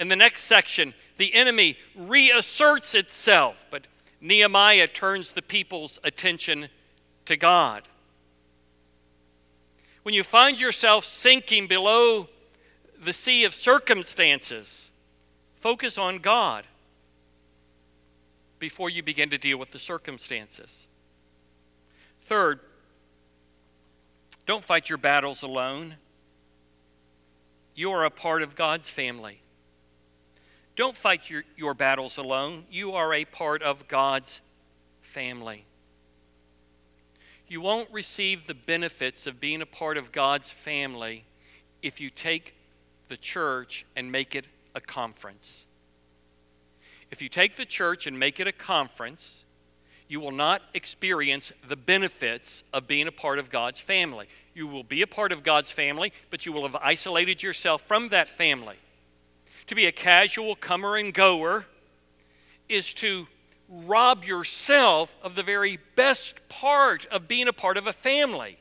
In 0.00 0.08
the 0.08 0.16
next 0.16 0.44
section, 0.44 0.94
the 1.18 1.34
enemy 1.34 1.76
reasserts 1.94 2.94
itself, 2.94 3.66
but 3.70 3.86
Nehemiah 4.22 4.86
turns 4.86 5.34
the 5.34 5.42
people's 5.42 5.98
attention 6.02 6.70
to 7.32 7.36
God. 7.36 7.82
When 10.02 10.14
you 10.14 10.22
find 10.22 10.60
yourself 10.60 11.04
sinking 11.04 11.66
below 11.66 12.28
the 13.02 13.12
sea 13.12 13.44
of 13.44 13.54
circumstances, 13.54 14.90
focus 15.56 15.96
on 15.96 16.18
God 16.18 16.66
before 18.58 18.90
you 18.90 19.02
begin 19.02 19.30
to 19.30 19.38
deal 19.38 19.58
with 19.58 19.70
the 19.70 19.78
circumstances. 19.78 20.86
Third, 22.22 22.60
don't 24.44 24.62
fight 24.62 24.88
your 24.88 24.98
battles 24.98 25.42
alone. 25.42 25.94
You 27.74 27.92
are 27.92 28.04
a 28.04 28.10
part 28.10 28.42
of 28.42 28.54
God's 28.54 28.90
family. 28.90 29.40
Don't 30.76 30.96
fight 30.96 31.30
your, 31.30 31.44
your 31.56 31.72
battles 31.72 32.18
alone. 32.18 32.64
You 32.70 32.92
are 32.92 33.14
a 33.14 33.24
part 33.24 33.62
of 33.62 33.88
God's 33.88 34.40
family. 35.00 35.64
You 37.52 37.60
won't 37.60 37.90
receive 37.92 38.46
the 38.46 38.54
benefits 38.54 39.26
of 39.26 39.38
being 39.38 39.60
a 39.60 39.66
part 39.66 39.98
of 39.98 40.10
God's 40.10 40.50
family 40.50 41.26
if 41.82 42.00
you 42.00 42.08
take 42.08 42.54
the 43.08 43.16
church 43.18 43.84
and 43.94 44.10
make 44.10 44.34
it 44.34 44.46
a 44.74 44.80
conference. 44.80 45.66
If 47.10 47.20
you 47.20 47.28
take 47.28 47.56
the 47.56 47.66
church 47.66 48.06
and 48.06 48.18
make 48.18 48.40
it 48.40 48.46
a 48.46 48.52
conference, 48.52 49.44
you 50.08 50.18
will 50.18 50.30
not 50.30 50.62
experience 50.72 51.52
the 51.68 51.76
benefits 51.76 52.64
of 52.72 52.88
being 52.88 53.06
a 53.06 53.12
part 53.12 53.38
of 53.38 53.50
God's 53.50 53.80
family. 53.80 54.28
You 54.54 54.66
will 54.66 54.82
be 54.82 55.02
a 55.02 55.06
part 55.06 55.30
of 55.30 55.42
God's 55.42 55.70
family, 55.70 56.14
but 56.30 56.46
you 56.46 56.54
will 56.54 56.62
have 56.62 56.76
isolated 56.76 57.42
yourself 57.42 57.82
from 57.82 58.08
that 58.08 58.30
family. 58.30 58.76
To 59.66 59.74
be 59.74 59.84
a 59.84 59.92
casual 59.92 60.56
comer 60.56 60.96
and 60.96 61.12
goer 61.12 61.66
is 62.70 62.94
to 62.94 63.26
rob 63.72 64.24
yourself 64.24 65.16
of 65.22 65.34
the 65.34 65.42
very 65.42 65.78
best 65.96 66.46
part 66.48 67.06
of 67.06 67.26
being 67.26 67.48
a 67.48 67.52
part 67.52 67.78
of 67.78 67.86
a 67.86 67.92
family. 67.92 68.58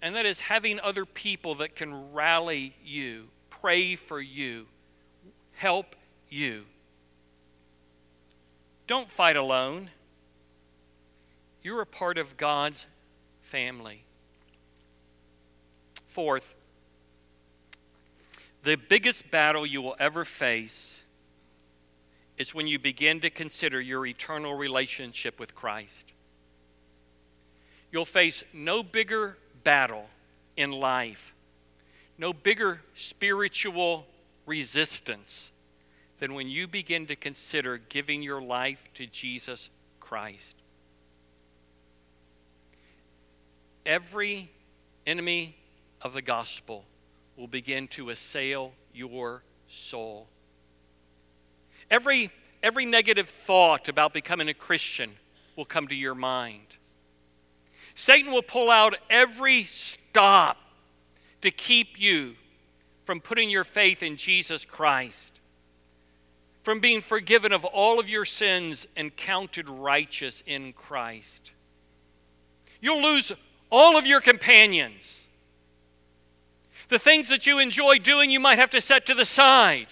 And 0.00 0.14
that 0.14 0.26
is 0.26 0.40
having 0.40 0.80
other 0.80 1.04
people 1.04 1.56
that 1.56 1.76
can 1.76 2.12
rally 2.12 2.74
you, 2.84 3.28
pray 3.50 3.94
for 3.94 4.20
you, 4.20 4.66
help 5.52 5.96
you. 6.30 6.64
Don't 8.86 9.10
fight 9.10 9.36
alone. 9.36 9.90
You're 11.62 11.82
a 11.82 11.86
part 11.86 12.16
of 12.16 12.36
God's 12.36 12.86
family. 13.42 14.04
Fourth, 16.06 16.54
the 18.62 18.76
biggest 18.76 19.30
battle 19.30 19.66
you 19.66 19.82
will 19.82 19.96
ever 19.98 20.24
face 20.24 21.04
is 22.38 22.54
when 22.54 22.68
you 22.68 22.78
begin 22.78 23.20
to 23.20 23.30
consider 23.30 23.80
your 23.80 24.06
eternal 24.06 24.54
relationship 24.54 25.40
with 25.40 25.54
Christ. 25.54 26.12
You'll 27.90 28.04
face 28.04 28.44
no 28.52 28.82
bigger 28.82 29.36
battle 29.64 30.06
in 30.56 30.70
life, 30.70 31.34
no 32.16 32.32
bigger 32.32 32.80
spiritual 32.94 34.06
resistance 34.46 35.50
than 36.18 36.34
when 36.34 36.48
you 36.48 36.68
begin 36.68 37.06
to 37.06 37.16
consider 37.16 37.78
giving 37.78 38.22
your 38.22 38.40
life 38.40 38.88
to 38.94 39.06
Jesus 39.06 39.70
Christ. 40.00 40.56
Every 43.84 44.50
enemy 45.06 45.56
of 46.02 46.12
the 46.12 46.22
gospel 46.22 46.84
will 47.36 47.46
begin 47.46 47.88
to 47.88 48.10
assail 48.10 48.72
your 48.92 49.42
soul. 49.66 50.28
Every, 51.90 52.30
every 52.62 52.84
negative 52.84 53.28
thought 53.28 53.88
about 53.88 54.12
becoming 54.12 54.48
a 54.48 54.54
Christian 54.54 55.12
will 55.56 55.64
come 55.64 55.88
to 55.88 55.94
your 55.94 56.14
mind. 56.14 56.76
Satan 57.94 58.32
will 58.32 58.42
pull 58.42 58.70
out 58.70 58.94
every 59.10 59.64
stop 59.64 60.56
to 61.40 61.50
keep 61.50 62.00
you 62.00 62.36
from 63.04 63.20
putting 63.20 63.48
your 63.48 63.64
faith 63.64 64.02
in 64.02 64.16
Jesus 64.16 64.64
Christ, 64.64 65.40
from 66.62 66.78
being 66.78 67.00
forgiven 67.00 67.52
of 67.52 67.64
all 67.64 67.98
of 67.98 68.08
your 68.08 68.24
sins 68.24 68.86
and 68.96 69.16
counted 69.16 69.68
righteous 69.68 70.42
in 70.46 70.72
Christ. 70.74 71.52
You'll 72.80 73.02
lose 73.02 73.32
all 73.70 73.96
of 73.96 74.06
your 74.06 74.20
companions. 74.20 75.26
The 76.88 76.98
things 76.98 77.28
that 77.28 77.46
you 77.46 77.58
enjoy 77.58 77.98
doing, 77.98 78.30
you 78.30 78.40
might 78.40 78.58
have 78.58 78.70
to 78.70 78.80
set 78.80 79.06
to 79.06 79.14
the 79.14 79.24
side. 79.24 79.88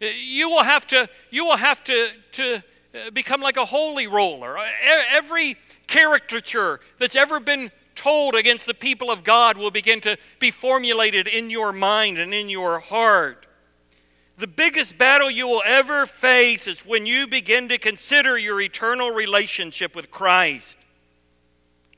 You 0.00 0.48
will 0.48 0.64
have 0.64 0.86
to, 0.88 1.08
you 1.30 1.44
will 1.44 1.56
have 1.56 1.82
to, 1.84 2.08
to 2.32 2.54
uh, 2.94 3.10
become 3.12 3.40
like 3.40 3.56
a 3.56 3.64
holy 3.64 4.06
roller. 4.06 4.56
Every 5.12 5.56
caricature 5.86 6.80
that's 6.98 7.16
ever 7.16 7.40
been 7.40 7.70
told 7.94 8.36
against 8.36 8.66
the 8.66 8.74
people 8.74 9.10
of 9.10 9.24
God 9.24 9.58
will 9.58 9.72
begin 9.72 10.00
to 10.02 10.16
be 10.38 10.50
formulated 10.50 11.26
in 11.26 11.50
your 11.50 11.72
mind 11.72 12.18
and 12.18 12.32
in 12.32 12.48
your 12.48 12.78
heart. 12.78 13.46
The 14.36 14.46
biggest 14.46 14.96
battle 14.96 15.28
you 15.28 15.48
will 15.48 15.64
ever 15.66 16.06
face 16.06 16.68
is 16.68 16.86
when 16.86 17.06
you 17.06 17.26
begin 17.26 17.68
to 17.70 17.78
consider 17.78 18.38
your 18.38 18.60
eternal 18.60 19.10
relationship 19.10 19.96
with 19.96 20.12
Christ. 20.12 20.78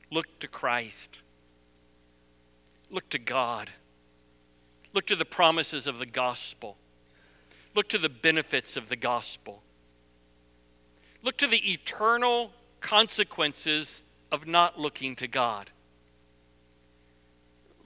Look 0.09 0.39
to 0.39 0.47
Christ. 0.47 1.21
Look 2.89 3.09
to 3.09 3.19
God. 3.19 3.69
Look 4.91 5.05
to 5.05 5.15
the 5.15 5.23
promises 5.23 5.85
of 5.85 5.99
the 5.99 6.07
gospel. 6.07 6.77
Look 7.73 7.89
to 7.89 7.97
the 7.97 8.09
benefits 8.09 8.75
of 8.75 8.89
the 8.89 8.95
gospel. 8.95 9.61
Look 11.23 11.37
to 11.37 11.47
the 11.47 11.71
eternal 11.71 12.51
consequences 12.79 14.01
of 14.31 14.47
not 14.47 14.79
looking 14.79 15.15
to 15.17 15.27
God. 15.27 15.69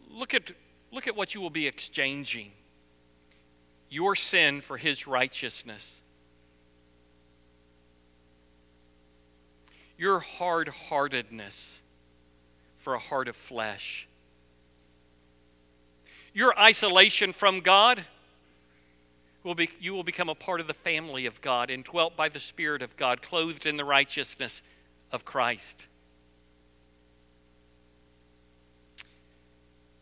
Look 0.10 0.34
at, 0.34 0.52
look 0.92 1.08
at 1.08 1.16
what 1.16 1.36
you 1.36 1.42
will 1.42 1.50
be 1.50 1.68
exchanging 1.68 2.52
your 3.90 4.16
sin 4.16 4.62
for 4.62 4.78
his 4.78 5.06
righteousness, 5.06 6.02
your 9.98 10.20
hard 10.20 10.70
heartedness 10.70 11.82
for 12.78 12.94
a 12.94 13.00
heart 13.00 13.28
of 13.28 13.36
flesh, 13.36 14.08
your 16.34 16.58
isolation 16.60 17.32
from 17.32 17.60
God 17.60 18.06
will 19.46 19.56
be, 19.56 19.70
you 19.80 19.94
will 19.94 20.04
become 20.04 20.28
a 20.28 20.36
part 20.36 20.60
of 20.60 20.68
the 20.68 20.74
family 20.74 21.26
of 21.28 21.40
God, 21.40 21.70
indwelt 21.70 22.18
by 22.18 22.28
the 22.28 22.40
Spirit 22.40 22.82
of 22.82 22.98
God, 22.98 23.22
clothed 23.22 23.66
in 23.66 23.78
the 23.78 23.86
righteousness 23.86 24.62
of 25.12 25.24
Christ. 25.24 25.86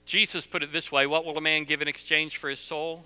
Jesus 0.05 0.47
put 0.47 0.63
it 0.63 0.71
this 0.71 0.91
way 0.91 1.05
What 1.05 1.25
will 1.25 1.37
a 1.37 1.41
man 1.41 1.65
give 1.65 1.81
in 1.81 1.87
exchange 1.87 2.37
for 2.37 2.49
his 2.49 2.59
soul? 2.59 3.05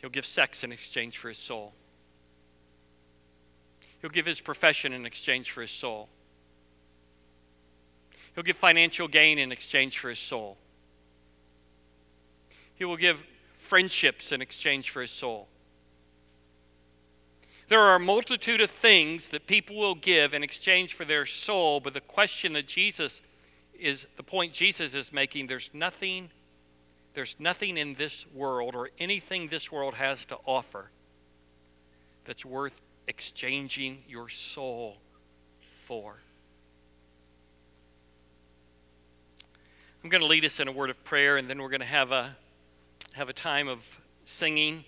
He'll 0.00 0.10
give 0.10 0.26
sex 0.26 0.64
in 0.64 0.72
exchange 0.72 1.16
for 1.16 1.28
his 1.28 1.38
soul. 1.38 1.72
He'll 4.00 4.10
give 4.10 4.26
his 4.26 4.40
profession 4.40 4.92
in 4.92 5.06
exchange 5.06 5.50
for 5.50 5.62
his 5.62 5.70
soul. 5.70 6.08
He'll 8.34 8.44
give 8.44 8.56
financial 8.56 9.08
gain 9.08 9.38
in 9.38 9.52
exchange 9.52 9.98
for 9.98 10.10
his 10.10 10.18
soul. 10.18 10.58
He 12.74 12.84
will 12.84 12.96
give 12.96 13.22
friendships 13.64 14.30
in 14.30 14.42
exchange 14.42 14.90
for 14.90 15.00
his 15.00 15.10
soul. 15.10 15.48
There 17.68 17.80
are 17.80 17.96
a 17.96 18.00
multitude 18.00 18.60
of 18.60 18.70
things 18.70 19.28
that 19.28 19.46
people 19.46 19.76
will 19.76 19.94
give 19.94 20.34
in 20.34 20.42
exchange 20.42 20.92
for 20.92 21.06
their 21.06 21.24
soul, 21.24 21.80
but 21.80 21.94
the 21.94 22.00
question 22.02 22.52
that 22.52 22.66
Jesus 22.66 23.22
is 23.78 24.06
the 24.16 24.22
point 24.22 24.52
Jesus 24.52 24.94
is 24.94 25.12
making 25.12 25.48
there's 25.48 25.70
nothing 25.74 26.30
there's 27.14 27.36
nothing 27.38 27.76
in 27.76 27.94
this 27.94 28.26
world 28.32 28.74
or 28.74 28.90
anything 28.98 29.48
this 29.48 29.70
world 29.70 29.94
has 29.94 30.24
to 30.26 30.36
offer 30.44 30.90
that's 32.24 32.44
worth 32.44 32.80
exchanging 33.06 34.02
your 34.08 34.28
soul 34.28 34.96
for. 35.78 36.16
I'm 40.02 40.10
going 40.10 40.22
to 40.22 40.28
lead 40.28 40.44
us 40.44 40.58
in 40.58 40.66
a 40.66 40.72
word 40.72 40.90
of 40.90 41.02
prayer 41.04 41.36
and 41.36 41.48
then 41.48 41.62
we're 41.62 41.68
going 41.68 41.80
to 41.80 41.86
have 41.86 42.10
a 42.10 42.36
have 43.14 43.28
a 43.28 43.32
time 43.32 43.68
of 43.68 44.00
singing. 44.26 44.84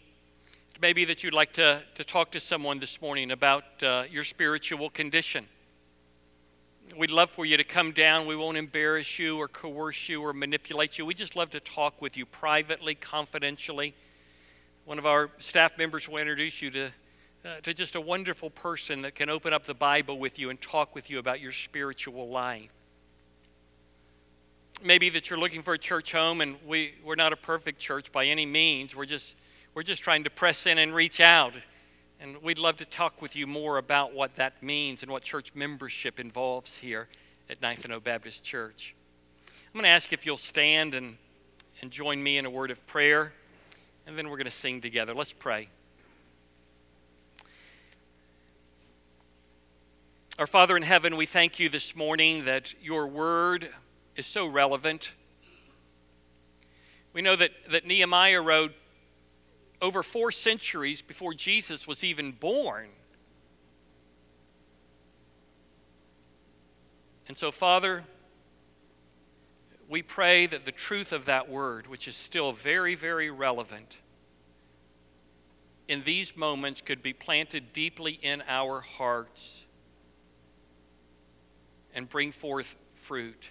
Maybe 0.83 1.05
that 1.05 1.23
you'd 1.23 1.33
like 1.33 1.53
to, 1.53 1.81
to 1.95 2.03
talk 2.03 2.33
to 2.33 2.41
someone 2.41 2.81
this 2.81 3.01
morning 3.01 3.31
about 3.31 3.63
uh, 3.85 4.03
your 4.11 4.25
spiritual 4.25 4.91
condition. 4.91 5.47
We'd 6.97 7.13
love 7.13 7.31
for 7.31 7.47
you 7.47 7.57
to 7.57 7.63
come 7.63 7.93
down. 7.93 8.27
We 8.27 8.35
won't 8.35 8.57
embarrass 8.57 9.21
you 9.21 9.39
or 9.39 9.47
coerce 9.47 10.09
you 10.09 10.23
or 10.23 10.33
manipulate 10.33 10.99
you. 10.99 11.07
We 11.07 11.15
just 11.15 11.37
love 11.37 11.51
to 11.51 11.61
talk 11.61 12.03
with 12.03 12.17
you 12.17 12.27
privately, 12.27 12.97
confidentially. 12.97 13.95
One 14.87 14.99
of 14.99 15.07
our 15.07 15.31
staff 15.39 15.79
members 15.79 16.09
will 16.09 16.19
introduce 16.19 16.61
you 16.61 16.71
to, 16.73 16.87
uh, 17.45 17.61
to 17.63 17.73
just 17.73 17.95
a 17.95 18.01
wonderful 18.01 18.51
person 18.51 19.03
that 19.03 19.15
can 19.15 19.31
open 19.31 19.53
up 19.53 19.67
the 19.67 19.75
Bible 19.75 20.19
with 20.19 20.37
you 20.41 20.51
and 20.51 20.61
talk 20.61 20.97
with 20.97 21.11
you 21.11 21.21
about 21.21 21.39
your 21.39 21.53
spiritual 21.53 22.29
life 22.29 22.71
maybe 24.83 25.09
that 25.11 25.31
you're 25.31 25.39
looking 25.39 25.63
for 25.63 25.75
a 25.75 25.79
church 25.79 26.13
home 26.13 26.41
and 26.41 26.57
we, 26.67 26.95
we're 27.05 27.15
not 27.15 27.33
a 27.33 27.37
perfect 27.37 27.79
church 27.79 28.13
by 28.13 28.27
any 28.27 28.47
means. 28.47 28.95
We're 28.95 29.07
just, 29.07 29.35
we're 29.75 29.83
just 29.83 30.03
trying 30.03 30.25
to 30.25 30.31
press 30.31 30.67
in 30.67 30.79
and 30.79 30.95
reach 30.95 31.21
out. 31.21 31.55
And 32.21 32.43
we'd 32.43 32.59
love 32.59 32.79
to 32.79 32.87
talk 32.87 33.21
with 33.21 33.37
you 33.37 33.47
more 33.47 33.79
about 33.79 34.15
what 34.15 34.35
that 34.37 34.63
means 34.63 35.03
and 35.03 35.13
what 35.13 35.23
church 35.23 35.55
membership 35.55 36.19
involves 36.19 36.79
here 36.79 37.09
at 37.51 37.61
Ninth 37.61 37.85
and 37.85 37.93
O 37.93 38.01
Baptist 38.01 38.43
Church. 38.43 38.95
I'm 39.67 39.73
going 39.75 39.85
to 39.85 39.91
ask 39.91 40.13
if 40.13 40.25
you'll 40.25 40.39
stand 40.39 40.95
and, 40.95 41.17
and 41.83 41.91
join 41.91 42.23
me 42.23 42.39
in 42.39 42.47
a 42.47 42.51
word 42.51 42.71
of 42.71 42.85
prayer, 42.87 43.35
and 44.07 44.17
then 44.17 44.31
we're 44.31 44.39
going 44.39 44.47
to 44.47 44.51
sing 44.51 44.81
together. 44.81 45.13
Let's 45.13 45.35
pray. 45.35 45.69
Our 50.39 50.47
Father 50.47 50.77
in 50.77 50.83
heaven, 50.83 51.17
we 51.17 51.27
thank 51.27 51.61
you 51.61 51.69
this 51.69 51.95
morning 51.95 52.47
that 52.47 52.75
your 52.83 53.07
word 53.07 53.69
is 54.17 54.27
so 54.27 54.47
relevant. 54.47 55.13
We 57.13 57.23
know 57.23 57.37
that, 57.37 57.51
that 57.71 57.87
Nehemiah 57.87 58.41
wrote 58.41 58.73
over 59.81 60.03
four 60.03 60.33
centuries 60.33 61.03
before 61.03 61.35
Jesus 61.35 61.87
was 61.87 62.03
even 62.03 62.33
born. 62.33 62.89
And 67.29 67.37
so, 67.37 67.51
Father, 67.51 68.05
we 69.89 70.03
pray 70.03 70.47
that 70.47 70.65
the 70.65 70.73
truth 70.73 71.13
of 71.13 71.27
that 71.27 71.49
word, 71.49 71.87
which 71.87 72.09
is 72.09 72.17
still 72.17 72.53
very, 72.53 72.95
very 72.95 73.31
relevant, 73.31 73.99
in 75.89 76.03
these 76.03 76.37
moments 76.37 76.81
could 76.81 77.03
be 77.03 77.13
planted 77.13 77.73
deeply 77.73 78.19
in 78.23 78.43
our 78.49 78.81
hearts 78.81 79.65
and 81.95 82.09
bring 82.09 82.33
forth 82.33 82.75
fruit. 82.91 83.51